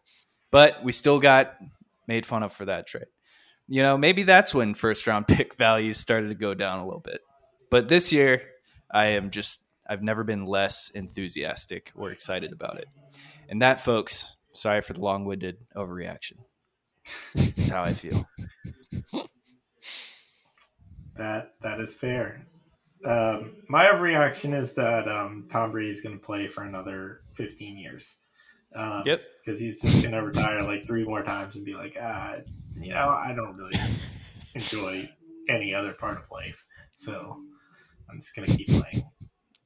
[0.49, 1.55] but we still got
[2.07, 3.05] made fun of for that trade.
[3.67, 7.01] You know, maybe that's when first round pick values started to go down a little
[7.01, 7.21] bit.
[7.69, 8.41] But this year,
[8.91, 12.87] I am just, I've never been less enthusiastic or excited about it.
[13.47, 16.39] And that, folks, sorry for the long winded overreaction.
[17.35, 18.25] That's how I feel.
[21.15, 22.47] That that is fair.
[23.05, 27.77] Um, my reaction is that um, Tom Brady is going to play for another 15
[27.77, 28.17] years.
[28.75, 29.21] Um, Yep.
[29.45, 32.37] Because he's just going to retire like three more times and be like, ah,
[32.79, 33.77] you know, I don't really
[34.55, 35.09] enjoy
[35.49, 37.41] any other part of life, so
[38.09, 39.03] I'm just going to keep playing.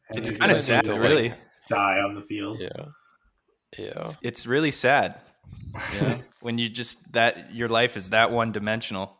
[0.09, 1.31] And It's kind of gonna sad, really.
[1.69, 2.59] die on the field.
[2.59, 2.85] Yeah.
[3.77, 3.99] Yeah.
[3.99, 5.19] It's, it's really sad.
[6.01, 9.17] Know, when you just that your life is that one dimensional.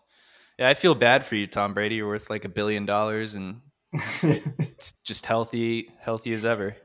[0.58, 1.96] Yeah, I feel bad for you, Tom Brady.
[1.96, 3.62] You're worth like a billion dollars and
[3.94, 6.76] it's just healthy, healthy as ever.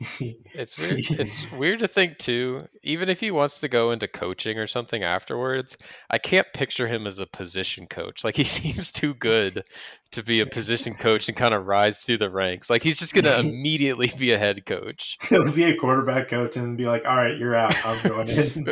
[0.00, 1.10] It's weird.
[1.10, 2.66] It's weird to think too.
[2.82, 5.76] Even if he wants to go into coaching or something afterwards,
[6.10, 8.24] I can't picture him as a position coach.
[8.24, 9.64] Like he seems too good
[10.12, 12.70] to be a position coach and kind of rise through the ranks.
[12.70, 15.18] Like he's just gonna immediately be a head coach.
[15.28, 17.74] He'll be a quarterback coach and be like, all right, you're out.
[17.84, 18.64] I'm going in.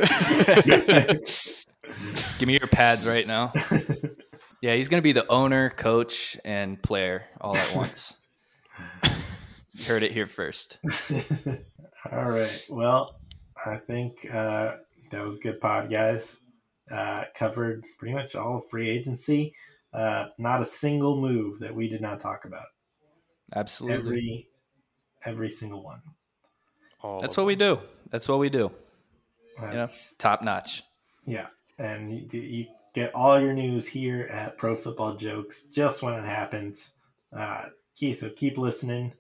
[2.39, 3.53] Give me your pads right now.
[4.61, 8.17] Yeah, he's going to be the owner, coach, and player all at once.
[9.79, 10.79] You heard it here first.
[12.13, 12.65] All right.
[12.69, 13.21] Well,
[13.65, 14.75] I think uh,
[15.13, 16.39] that was a good pod, guys.
[16.91, 19.55] Uh, covered pretty much all of free agency.
[19.93, 22.67] Uh, not a single move that we did not talk about.
[23.55, 23.99] Absolutely.
[23.99, 24.49] Every
[25.25, 26.01] every single one.
[27.03, 27.79] All That's of what we do.
[28.11, 28.73] That's what we do.
[29.61, 30.83] You know, top notch.
[31.27, 31.49] Yeah,
[31.79, 36.25] and you, you get all your news here at Pro Football Jokes just when it
[36.25, 36.95] happens.
[37.33, 39.13] Uh, key, so keep listening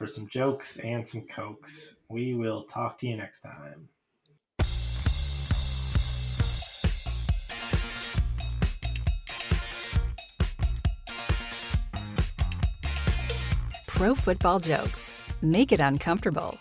[0.00, 1.96] for some jokes and some cokes.
[2.08, 3.90] We will talk to you next time.
[13.86, 15.12] Pro Football Jokes.
[15.42, 16.58] Make it uncomfortable.